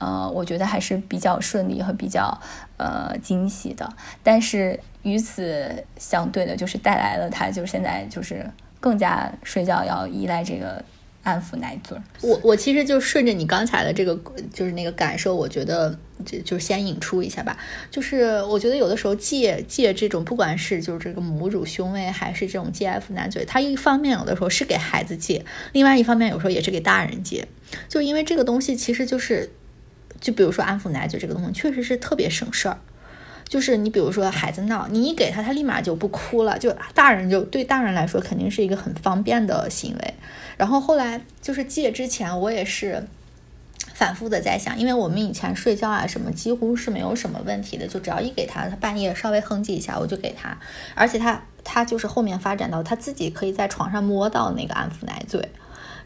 [0.00, 2.40] 呃，我觉得还是比较顺利和比较
[2.78, 3.86] 呃惊喜的，
[4.22, 10.82] 但是与此相对的，就是带来了他就是现在就是更加睡觉要依赖这个
[11.22, 11.98] 安抚奶嘴。
[12.22, 14.18] 我我其实就顺着你刚才的这个
[14.50, 15.94] 就是那个感受，我觉得
[16.24, 17.58] 就就先引出一下吧。
[17.90, 27.46] 就是我觉得有的时候戒戒这种，不管是就是这个母乳胸喂，还是这种戒安抚奶嘴，它一方面有的时候是给孩子戒，另外一方面有时候也是给大人戒。
[27.86, 29.50] 就因为这个东西其实就是。
[30.20, 32.78] 就比如说安抚奶嘴这个东西，确实是特别省事儿。
[33.48, 36.56] 就是你比如说孩子闹，你一给他，他立马就不哭了。
[36.56, 40.14] 就大人就对大人来说，肯定是一个很方便的行为。
[40.56, 43.04] 然后后来就是戒之前，我也是
[43.92, 50.56] 反复的在想，因为我们以前睡觉啊什么几乎是没有什么问题的，就只要一给他，他半夜稍微哼唧一下，我就给他。
[50.94, 55.48] 而且他他就是后面发展到他自己可以在床上摸到那个安抚奶嘴。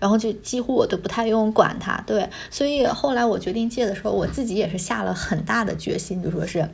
[0.05, 6.68] 然后就几乎我都不太用管它，对，所以后来我决定戒的时候，我自己也是下了很大的决心，就说是。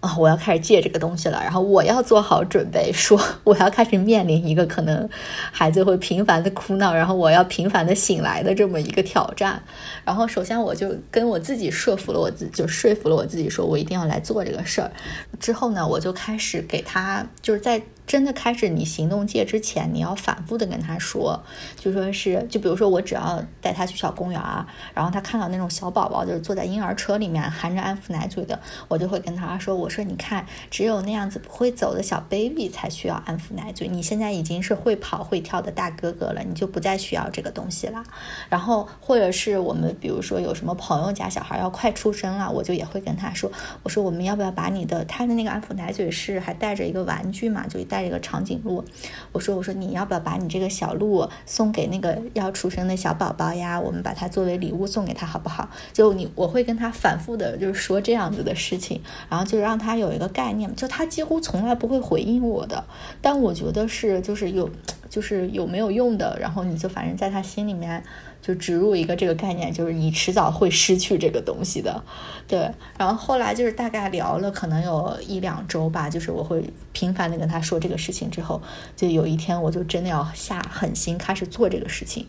[0.00, 5.06] 啊，我要开始戒这个东西了，然后我要做好准备，说我要开始面临一个可能
[5.52, 9.62] 孩子会频繁的哭闹，然后我要频繁的醒来的这么一个挑战。
[10.02, 14.90] 然后首先我就跟我自己说服了我自己，就说服了我自己，说我一定要来做这个事儿。
[15.38, 21.40] 之后呢，我就开始给他，就是在真的开始你行动戒之前，你要反复的跟他说，
[21.76, 28.58] 就说是，就比如说我只要带他去小公园啊，然后他看到那种小宝宝就是坐在婴儿车里面含着安抚奶嘴的，
[28.88, 29.88] 我就会跟他说我。
[29.88, 33.88] 说你看，只有那样子不会走的小 baby 才需要安抚奶嘴。
[33.88, 38.02] 你现在已经是会跑会跳的大哥哥了，你就不再需要这个东西了。
[38.48, 43.50] 然后，或者是我们比如说有什么朋友家小孩要快出生了，我就也会跟他说，
[43.82, 48.84] 我说我们要不要把你的他的那个安抚奶嘴是还带着一个玩具嘛，就带着一个长颈鹿。
[49.32, 53.80] 我说我说你要不要把你这个小鹿送给那个要出生的小宝宝呀？
[53.80, 55.68] 我们把它作为礼物送给他好不好？
[55.92, 59.80] 就你我会跟他反复的就是说这样子的事情，然后就让。
[59.80, 62.84] 他有一个概念，就他几乎从来不会回应我的，
[63.22, 64.68] 但我觉得是就是有
[65.08, 68.04] 就是有没有用的，然后你就反正在他心里面
[68.42, 72.02] 就植入一个这个概念，就是你迟早会失去这个东西的，
[72.48, 72.70] 对。
[72.96, 78.60] 然后后来就是大概聊了可能有一两周吧，就是我会频繁的跟他说这个事情之后，
[78.96, 82.26] 就有一天我就真的要下狠心开始做这个事情，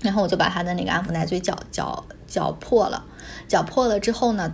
[0.00, 3.04] 然后我就把他的那个安抚奶嘴搅搅搅破了。
[3.46, 4.52] 脚破了之后呢，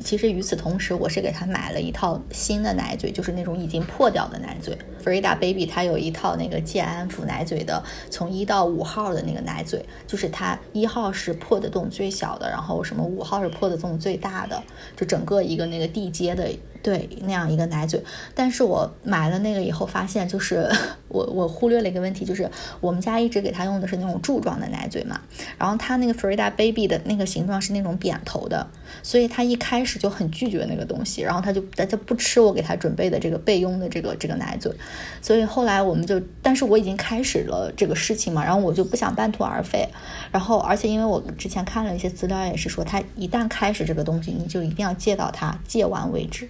[0.00, 4.76] 其实与此同时，我是给他买了一套新的奶嘴，就是那种已经破掉的奶嘴。
[5.02, 14.62] Frida Baby 它有一套那个健安抚奶嘴的，从一到五号的那个奶嘴，就是它一号是破的洞最小的，然后什么五号是破的洞最大的，
[14.96, 16.48] 就整个一个那个地阶的。
[16.82, 18.02] 对那样一个奶嘴，
[18.34, 20.68] 但是我买了那个以后发现，就是
[21.08, 22.50] 我我忽略了一个问题，就是
[22.80, 25.20] 我们家一直给他用的是那种柱状的奶嘴嘛，
[25.56, 28.66] 然后他那个 Frida Baby 的那个形状是那种扁头的，
[29.02, 34.72] 所以他一开始就很拒绝那个东西，然后他就他就不吃我给他准备的这个备用的这个这个奶嘴，
[35.20, 39.88] 所以后来我们就，但是我已经开始了这个事情嘛，然后我就不想半途而废，
[40.32, 46.48] 然后而且因为我之前看了一些资料，也是说他一旦开始这个东西，你就一定要戒到他戒完为止。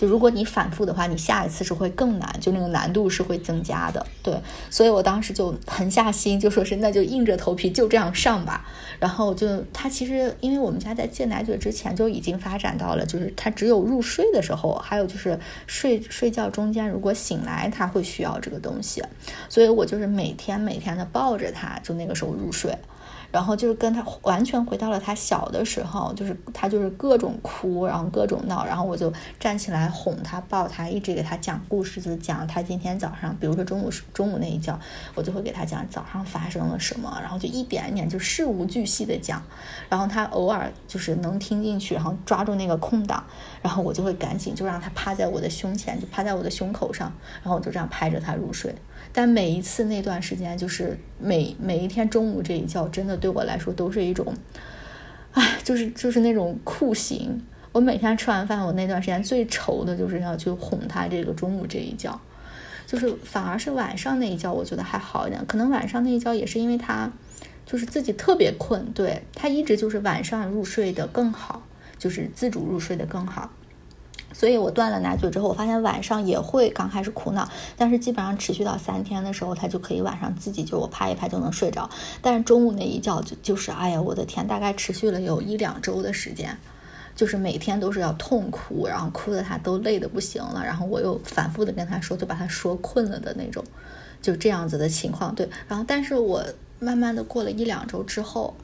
[0.00, 4.06] 就如果你反复的话，你下一次是会更难，就那个难度是会增加的。
[4.22, 4.34] 对，
[4.70, 8.64] 所以我当时就狠下心，就说是那就硬着头皮就这样上吧。
[8.98, 19.04] 然后就他其实，因为我们家在戒奶嘴之前就已经发展到了，就是他只有入睡的时候，还有就是睡睡觉中间如果醒来，他会需要这个东西。
[19.50, 22.74] 所以我就是每天每天的抱着他，就那个时候入睡。
[23.32, 34.78] 然后就是跟他完全回到了他小的时候，就是他就是各种哭，然后各种闹，然后我就站起来哄他、抱他，一直给他讲故事，就讲他今天早上，比如说中午中午那一觉，
[35.14, 39.42] 我就会给他讲早上发生了什么，然后就一点一点就事无巨细的讲，
[39.88, 43.22] 然后他偶尔就是能听进去，然后抓住那个空档，
[43.62, 47.12] 然后我就会赶紧就让他趴在我的胸前，就趴在我的胸口上，
[47.42, 48.74] 然后我就这样拍着他入睡。
[49.12, 54.34] 但每一次那段时间，就是每每一天中午这一觉，真的对我来说都是一种，
[55.32, 57.42] 唉，就是就是那种酷刑。
[57.72, 62.20] 我每天吃完饭，我那段时间最愁的就是要去哄他这个中午这一觉，
[62.86, 65.44] 就是反而是晚上那一觉，我觉得还好一点。
[65.46, 67.10] 可能晚上那一觉也是因为他
[67.64, 71.62] 就是自己特别困，对他一直就是晚上入睡的更好，
[71.98, 73.52] 就是自主入睡的更好。
[74.32, 81.90] 所以我断了奶嘴之后，我发现晚上也会刚开始哭闹，但是基本上持续到三天的时候，他就可以晚上自己就我拍一拍就能睡着。
[82.22, 86.56] 但是中午那一觉就就是哎呀，我的天，大概持续了有一两周的时间，
[87.16, 93.64] 就是每天都是要痛哭，然后哭的他都累得不行了，然后我又反复的跟他说，就把他说困了的那种，
[94.22, 95.34] 就这样子的情况。
[95.34, 96.44] 对，然后但是我
[96.78, 98.54] 慢慢的过了一两周之后，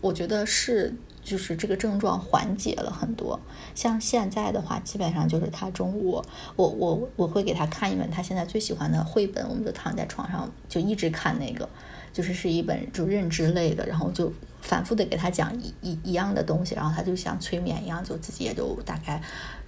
[0.00, 0.94] 我觉得是。
[1.24, 3.40] 就是这个症状缓解了很多，
[3.74, 6.22] 像现在的话，基本上就是他中午，
[6.54, 11.68] 我我我会给他看一本他现在最喜欢的绘本，我们就躺在床上就一直看那个，
[12.12, 14.30] 就是是一本就认知类的，然后就
[14.60, 19.22] 反复的给他讲一一一样的东西，然后他就像催眠一样，就自己也就大概，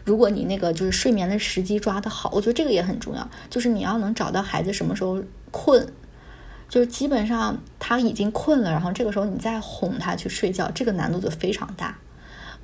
[0.05, 5.87] 如果你那个就是睡眠的时机抓得好，我觉得这个也很重要，就是你要能找到孩子什么时候困。
[6.69, 11.97] 就是基本上他已经困了，然后这个时候你再哄他去睡觉，这个难度就非常大。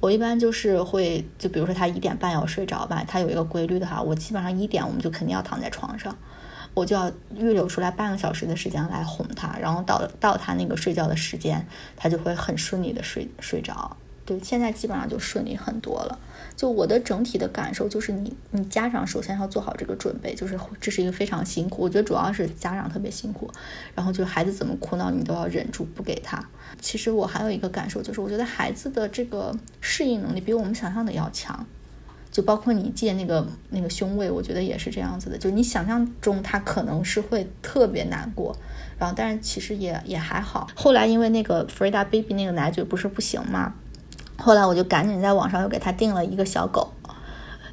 [0.01, 6.17] 我一般就是会，就比如说他一点半要睡着吧，他有一个规律的话，我基本上一点我们就肯定要躺在床上，
[6.75, 11.65] 我就要预留出来半个小时的时间来哄他，然后到到他那个睡觉的时间，
[11.97, 13.97] 他就会很顺利的睡睡着。
[14.39, 16.19] 对，现在基本上就顺利很多了。
[16.55, 21.83] 就我的整体的感受就是，你你家长首先要做好这个准备，就是这是一个非常辛苦。
[21.83, 23.51] 我觉得主要是家长特别辛苦，
[23.95, 26.43] 然后就孩子怎么哭闹，你都要忍住不给他。
[26.81, 31.67] 其实我还有一个感受就是，我觉得孩子的这个适应能力比我们想象的要强。
[32.31, 35.37] 就包括你借那个那个胸位，我觉得也是这样子的。
[35.37, 38.57] 就你想象中他可能是会特别难过，
[38.99, 40.67] 然后但是其实也也还好。
[40.75, 43.75] 后来因为那个 Frida Baby 那个奶嘴不是不行嘛。
[44.39, 46.93] 后来我就赶紧在网上又给他订了一个小狗，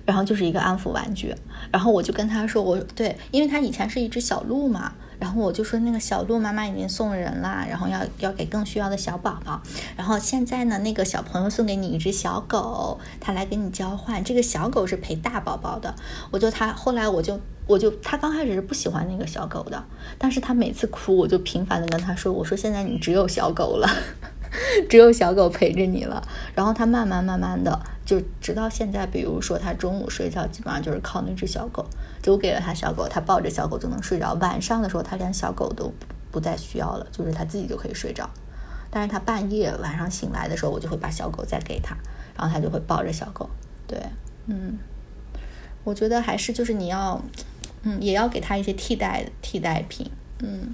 [0.06, 1.36] 然后就是一个安抚玩具。
[1.72, 4.94] 然后我就跟他说：“我对，因为他以前是一只小鹿嘛。
[5.19, 9.61] 然后我就说那个小鹿妈妈已经送人啦，然后要要给更需要的小宝宝。
[9.98, 14.23] 然后现在呢，那个小朋友送给你一只小狗，他来跟你交换。
[14.23, 15.94] 这个小狗是陪大宝宝的。
[16.31, 17.38] 我就他后来我就
[17.68, 19.84] 我就他刚开始是不喜欢那个小狗的，
[20.18, 23.90] 但是他每次哭，我就频繁的跟他说：我说现在你只有小狗了。”
[24.90, 26.22] 只有小狗陪着你了，
[26.54, 31.86] 然后他慢慢慢慢的就直到现在，比如说他中午睡觉基本上就是靠那只小狗，
[32.22, 34.34] 就给了他小狗，他抱着小狗就能睡着。
[34.36, 35.94] 晚上的时候他连小狗都
[36.32, 38.30] 不再需要了，就是他自己就可以睡着。
[38.92, 41.96] 但是他半夜晚上醒来的时候，我就会把小狗再给他，
[42.36, 43.48] 然后他就会抱着小狗。
[43.86, 44.02] 对，
[44.48, 44.80] 嗯，
[45.84, 47.22] 我觉得还是就是你要，
[47.84, 50.10] 嗯，也要给他一些替代替代品。
[50.40, 50.74] 嗯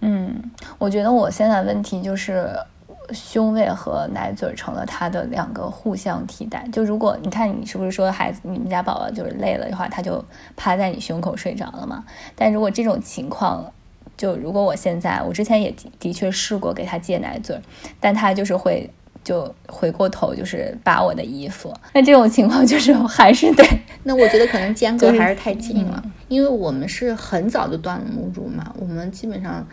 [0.00, 2.54] 嗯，我觉得我现在问题就是
[3.12, 6.66] 胸位和奶嘴成了他的两个互相替代。
[6.72, 10.24] 就如果你看你是不是说孩子你们家宝宝就是累了的话，他就
[10.56, 12.04] 趴在你胸口睡着了嘛？
[12.34, 13.64] 但如果这种情况，
[14.16, 17.60] 就如果我现在我之前也的的确试过给他戒奶嘴，
[17.98, 18.88] 但他就是会
[19.22, 21.74] 就回过头就是扒我的衣服。
[21.94, 23.64] 那这种情况就是还是得，
[24.04, 29.66] 那我觉得可能间隔还是太近了，嗯因为我们是很早就断了母乳嘛，我们基本上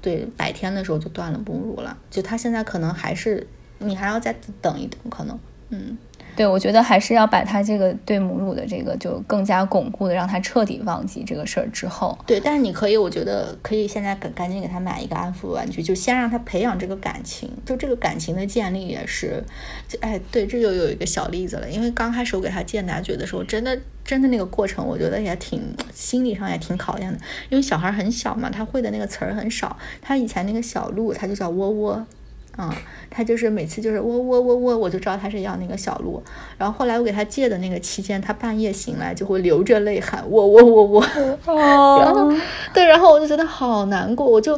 [0.00, 3.46] 对白天的时候就断了母乳了，就他现在可能还是
[3.78, 5.38] 你还要再等一等，可能
[5.70, 5.96] 嗯。
[6.36, 19.42] 对我觉得还是要把他这个对母乳的这个就更加巩固的，让他彻底忘记这个事儿之后，对，但是你可以，我觉得可以现在赶赶紧给他买一个安抚玩具，就先让他培养这个感情，就这个感情的建立也是，
[20.00, 21.68] 哎，对，这就有一个小例子了。
[21.70, 25.62] 因为刚开始我给他戒奶嘴的时候，真的真的那个过程，我觉得也挺
[25.92, 32.06] 心理上也挺考验的，因为小孩很小嘛，他会的那个词儿很少，他以前那个小鹿，他就叫窝窝。
[32.62, 32.70] 嗯，
[33.08, 36.22] 他就是每次就是喔喔喔喔，我就知道他是要那个小鹿。
[36.58, 41.00] 然后后来我给他借的那个期间，他半夜醒来就会流着泪喊喔喔喔喔。
[42.04, 42.30] 然后
[42.74, 44.54] 对，然后我就觉得好难过，我就，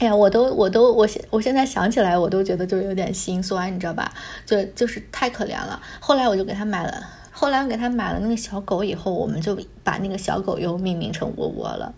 [0.00, 4.10] 哎呀，我都我都我现我现在想起来，我都觉得就有点心酸，你知道吧？
[4.44, 5.80] 就就是太可怜了。
[6.00, 6.92] 后来我就给他买了，
[7.30, 11.94] 后来我给他买了那个小狗以后，我们就把那个小狗又命名成窝窝了。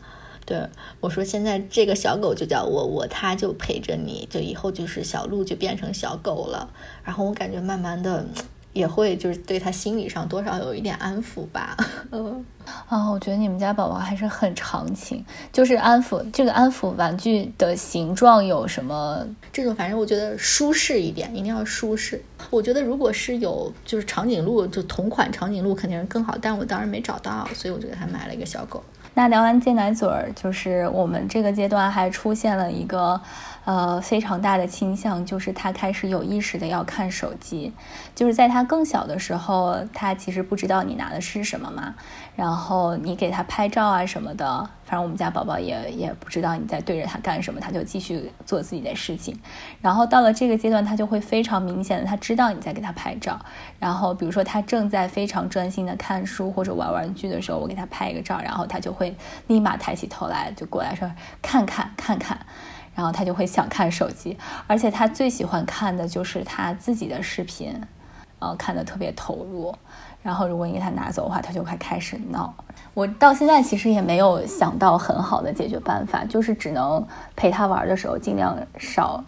[0.46, 0.68] 对
[1.00, 6.68] 我说，现在这个小狗就叫我，我，它就陪着你，就以后就是小鹿就变成小狗了。
[7.02, 8.26] 然后我感觉慢慢的
[8.72, 11.76] 也会就是对它心理上多少有一点安抚吧。
[12.10, 12.44] 嗯。
[12.88, 15.22] 啊，我觉得你们家宝宝还是很长情。
[15.52, 19.26] 就是安抚这个安抚玩具的形状有什么？
[19.52, 22.22] 这种反正我觉得舒适一点，一定要舒适。
[22.50, 28.82] 我觉得如果是有就是长颈鹿，就同款长颈鹿肯定是更好，但我当时没找到，所以我就给他买了一个小狗。
[29.16, 33.20] 那聊完戒奶嘴儿，就是我们这个阶段还出现了一个
[33.64, 37.72] 呃非常大的倾向，就是他开始有意识的要看手机。
[38.12, 41.94] 就是在他更小的时候，他其实不知道你拿的是什么嘛，
[42.36, 49.38] 然后你给他拍照啊什么的，反正我们家宝宝也也不知道你在对着他干什么，他就继续做自己的事情。
[49.80, 53.38] 然后到了这个阶段，他就会非常明显的，他知道你在给他拍照。
[53.78, 59.16] 然后比如说他正在非常专心的看书或者玩玩具的时候，我给他拍一个照，然后他就会
[59.46, 62.38] 立马抬起头来，就过来说看看看看。
[62.96, 64.38] 然后他就会想看手机，
[64.68, 67.80] 而且他最喜欢看的就是他自己的视频，
[68.38, 69.74] 呃，看的特别投入。
[70.24, 72.52] 然后如果你给他拿走的话，他就会开始闹。
[72.94, 77.06] 我到现在其实也没有想到很好的解决办法，就是只能
[77.36, 79.22] 陪他玩的时候尽量少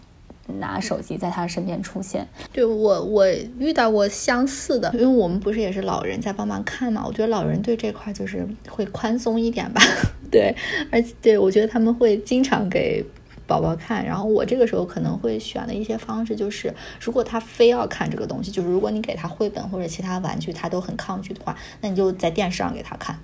[0.47, 2.27] 拿手机在他身边出现。
[2.51, 3.27] 对我，我
[3.59, 9.81] 遇到过相似的，因为我们不是也是老人在帮忙看嘛，我觉得老人对这块就是会宽松一点吧。
[10.31, 10.55] 对，
[10.91, 13.05] 而且对我觉得他们会经常给。
[13.47, 23.17] 宝宝看，然后我这个时候可能会选的一些方式就是，如果他非要看这个东西，就是如果你给他绘本或者其他玩具，他都很抗拒的话，那你就在电视上给他看。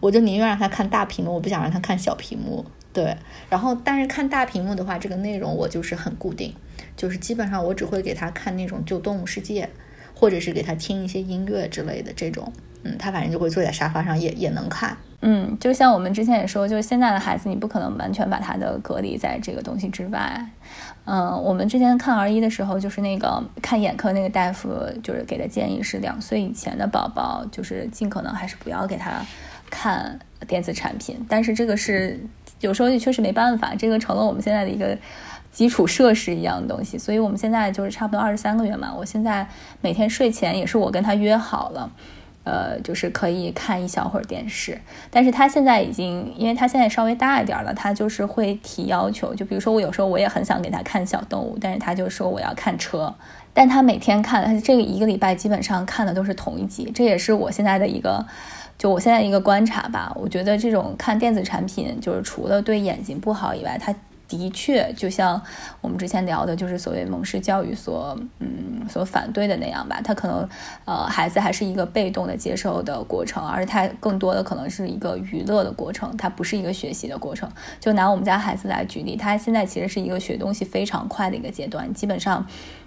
[0.00, 2.64] 我就宁愿让他看大屏幕，我不想让他看小屏幕。
[2.92, 3.16] 对，
[3.50, 6.54] 然后但是看大屏幕的话，这个内容我就是很固定，
[6.96, 9.68] 就是基本上我只会给他看那种就动物世界，
[10.14, 12.52] 或者是给他听一些音乐之类的这种。
[12.84, 14.96] 嗯，他反正就会坐在沙发上也也能看。
[15.26, 20.46] 嗯，就像我们之前也说，就是现在的孩子，你不可能完全把他的隔离在这个东西之外。
[21.06, 24.68] 嗯，我们之前看儿医的时候，就是那个看眼科那个大夫，
[25.02, 29.24] 就是给的建议是，两岁以前的宝宝，就是尽可能还是不要给他
[29.70, 31.24] 看电子产品。
[31.26, 32.20] 但是这个是
[32.60, 34.94] 有时候也确实没办法，这个成了我们现在的一个
[35.50, 36.98] 基础设施一样的东西。
[36.98, 39.48] 所以我们现在就是差不多二十三个月嘛，我现在
[39.80, 41.90] 每天睡前也是我跟他约好了。
[42.44, 44.78] 呃，就是可以看一小会儿电视，
[45.10, 53.12] 但是他现在已经，因为他现在稍微大一点儿了，他就是会提要求，就比如说我有时候我也很想给他看小动物，但是他就说我要看车，
[53.52, 58.24] 但他每天看，他这一个礼拜基本上看的都是同一集，这也是我现在的一个，
[58.76, 63.94] 就我现在一个观察吧，我觉得这种看电子产品，就是除了对眼睛不好以外，他。
[64.38, 65.40] 的确，就像
[65.80, 70.48] 我们之前聊的，就是所谓蒙氏教育所嗯所反对的那样吧，他可能
[70.84, 77.50] 呃孩子还是一个被动的接受的过程，而他更多的可能是一个娱乐的过程，它不是一个学习的过程。
[77.80, 82.46] 就拿我们家孩子来举例，他现在其实是一个学东西非常快的一个阶段，基本上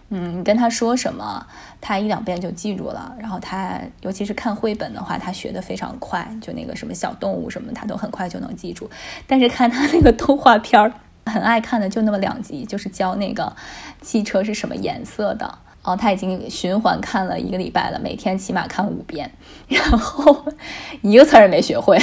[0.10, 1.46] 嗯跟他说什么，
[1.82, 3.16] 他一两遍就记住了。
[3.20, 8.90] 然后他尤其是看绘本的话，他学的非常快，就那个什么小动物什么，他都很快就能记住。
[9.26, 10.94] 但是看他那个动画片儿。
[11.28, 13.56] 很爱看的就那么两集，就是教那个
[14.02, 15.96] 汽车是什么颜色的哦。
[15.96, 19.32] 他已经循环看了一个礼拜了，每天起码看五遍，
[19.68, 20.46] 然后
[21.02, 21.98] 一个词儿也没学会。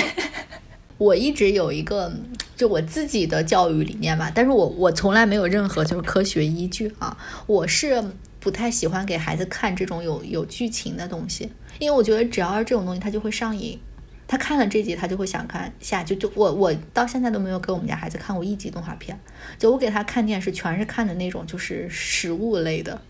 [0.99, 2.13] 我一直有一个
[2.57, 4.31] 就我自己的教育理念吧。
[4.33, 7.17] 但是我我从来没有任何就是科学依据啊。
[7.47, 8.03] 我是
[8.39, 13.79] 不太喜欢给孩子看这种有有剧情的东西，因为我觉得只要是这种东西，他就会上瘾。
[14.27, 16.03] 他看了这集，他就会想看下。
[16.03, 19.19] 就就我我到现在都没有给我们家孩子看过一集动画片。
[19.59, 23.01] 就我给他看电视，全是看的那种就是食物类的，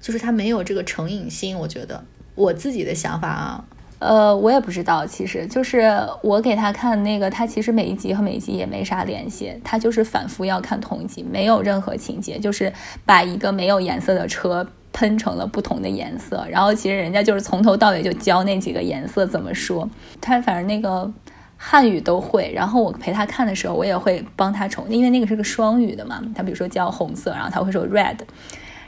[0.00, 1.58] 就是他没有这个成瘾性。
[1.58, 2.04] 我觉得
[2.34, 3.64] 我自己的想法啊，
[3.98, 5.90] 呃，我也不知道，其实就是
[6.22, 12.72] 我给他看那个，他其实每一集和每一集也没啥联系，他就是反复要看同一集，没有任何情节，就是
[13.04, 14.66] 把一个没有颜色的车。
[14.94, 19.86] 喷成了不同的颜色，然后其实人家就是从头到尾就教那几个颜色怎么说，
[20.20, 21.12] 他反正那个
[21.56, 22.52] 汉语都会。
[22.54, 26.22] 然后我陪他看的时候，我也会帮他重，因为那个是个双语的嘛。
[26.34, 28.16] 他比如说教红色，然后他会说 red，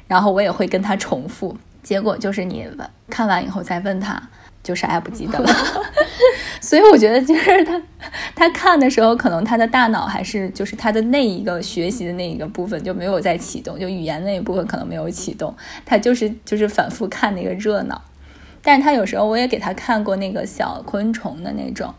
[0.07, 1.57] 然后我也会跟他重复。
[1.83, 2.67] 结果就是你
[3.11, 4.23] 看完以后再问他。
[4.67, 5.49] 就啥也不记得了，
[6.61, 7.81] 所以我觉得就是他，
[8.35, 18.03] 他看的时候，可能他的大脑还是就是他的那一个学习的那一个部分就没有在启动，就语言那一部分可能没有启动，他就是就是反复看那个热闹。
[18.61, 21.95] 但是他有时候我也给他看过那个小昆虫的那种，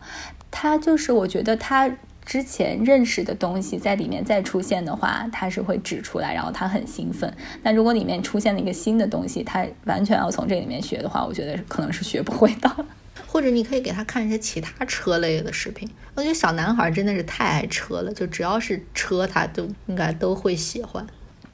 [0.50, 1.90] 他就是我觉得他。
[2.28, 7.32] 之前认识的东西在里面再出现的话，他是会指出来，然后他很兴奋。
[7.62, 12.70] 但如果里面出现了一个新的东西，他完全要从这里面学的话，我觉得可能是学不会的。
[13.26, 15.88] 或者你可以给他看一些其他车类的视频。
[16.14, 21.06] 我觉得小男孩真的是太爱车了，就只要是车，他都应该都会喜欢。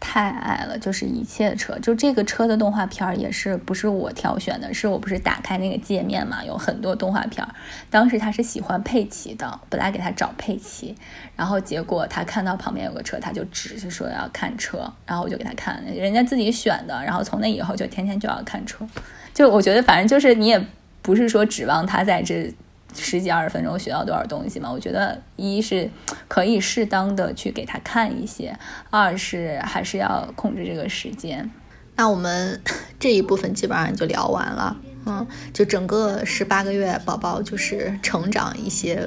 [0.06, 7.54] 太爱了，就是一切车，就这个车的动画片儿也是不是我挑选的，是我不是打开那个界面嘛，有很多动画片儿。
[7.88, 10.94] 当时他是喜欢佩奇的，本来给他找佩奇，
[11.34, 18.86] 然后结果他看到旁边有个车，他就只是说要看车，然后我就给他看，人家自己选的，然后从那以后就天天就要看车。
[19.32, 20.62] 就我觉得反正就是你也
[21.00, 22.54] 不是说指望他在这。
[22.96, 24.70] 十几二十分钟学到多少东西嘛？
[24.70, 25.90] 我觉得一是
[26.28, 28.56] 可以适当的去给他看一些，
[28.90, 31.50] 二是还是要控制这个时间。
[31.96, 32.60] 那我们
[32.98, 34.76] 这一部分基本上就聊完了，
[35.06, 39.00] 嗯，就整个十八个月宝宝就是成长一些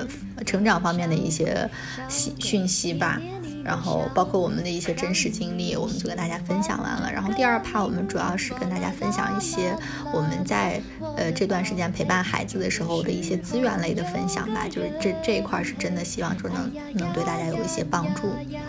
[0.45, 1.69] 成长方面的一些
[2.09, 3.21] 讯息吧。
[3.67, 7.11] 然后包括我们的一些真实经历，我们就跟大家分享完了。
[7.11, 9.75] 然后第二趴我们主要是跟大家分享一些
[10.13, 10.81] 我们在
[11.17, 14.65] 呃这段时间陪伴孩子的时候的一些资源类的分享吧。
[14.69, 18.21] 就是这这一块是真的希望说能能对大家有一些帮助。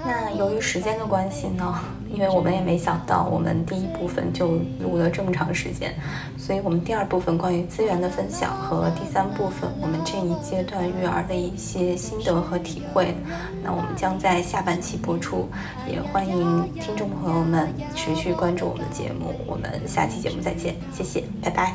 [0.05, 1.79] 那由于时间的关系呢，
[2.13, 5.95] 因为我们也没想到我们第一部分就录了这么长时间，
[6.37, 13.15] 所以我们第二部分关于资源的分享和第三部分我们这一阶段育儿的一些心得和体会，
[13.63, 14.88] 那我们将在下半期。
[14.89, 15.47] 起播出，
[15.87, 19.35] 也欢迎听众朋友们持续关注我们的节目。
[19.47, 21.75] 我们下期节目再见，谢谢，拜拜。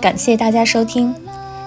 [0.00, 1.12] 感谢大家收听，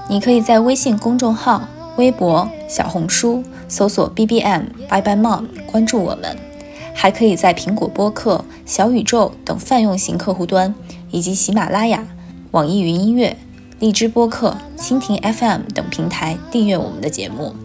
[0.09, 1.67] 你可以在微信公众号、
[1.97, 6.37] 微博、小红书搜索 B B M Bye Bye Mom 关注我们，
[6.93, 10.73] 还可以在苹果播客、小宇宙等泛用型客户端，
[11.11, 12.07] 以及喜马拉雅、
[12.51, 13.35] 网易云音乐。
[13.79, 17.55] 荔枝播客、蜻蜓 FM 等平台订阅我们的节目。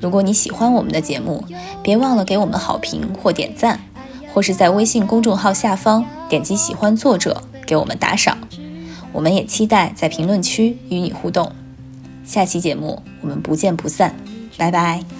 [0.00, 1.44] 如果你喜欢我们的节目，
[1.82, 3.80] 别忘了给我们好评或点赞，
[4.32, 8.38] 或是在微信公众号下方点击喜欢作者给我们打赏。
[9.12, 11.50] 我们也期待在评论区与你互动。
[12.24, 14.14] 下期节目我们不见不散，
[14.56, 15.17] 拜拜。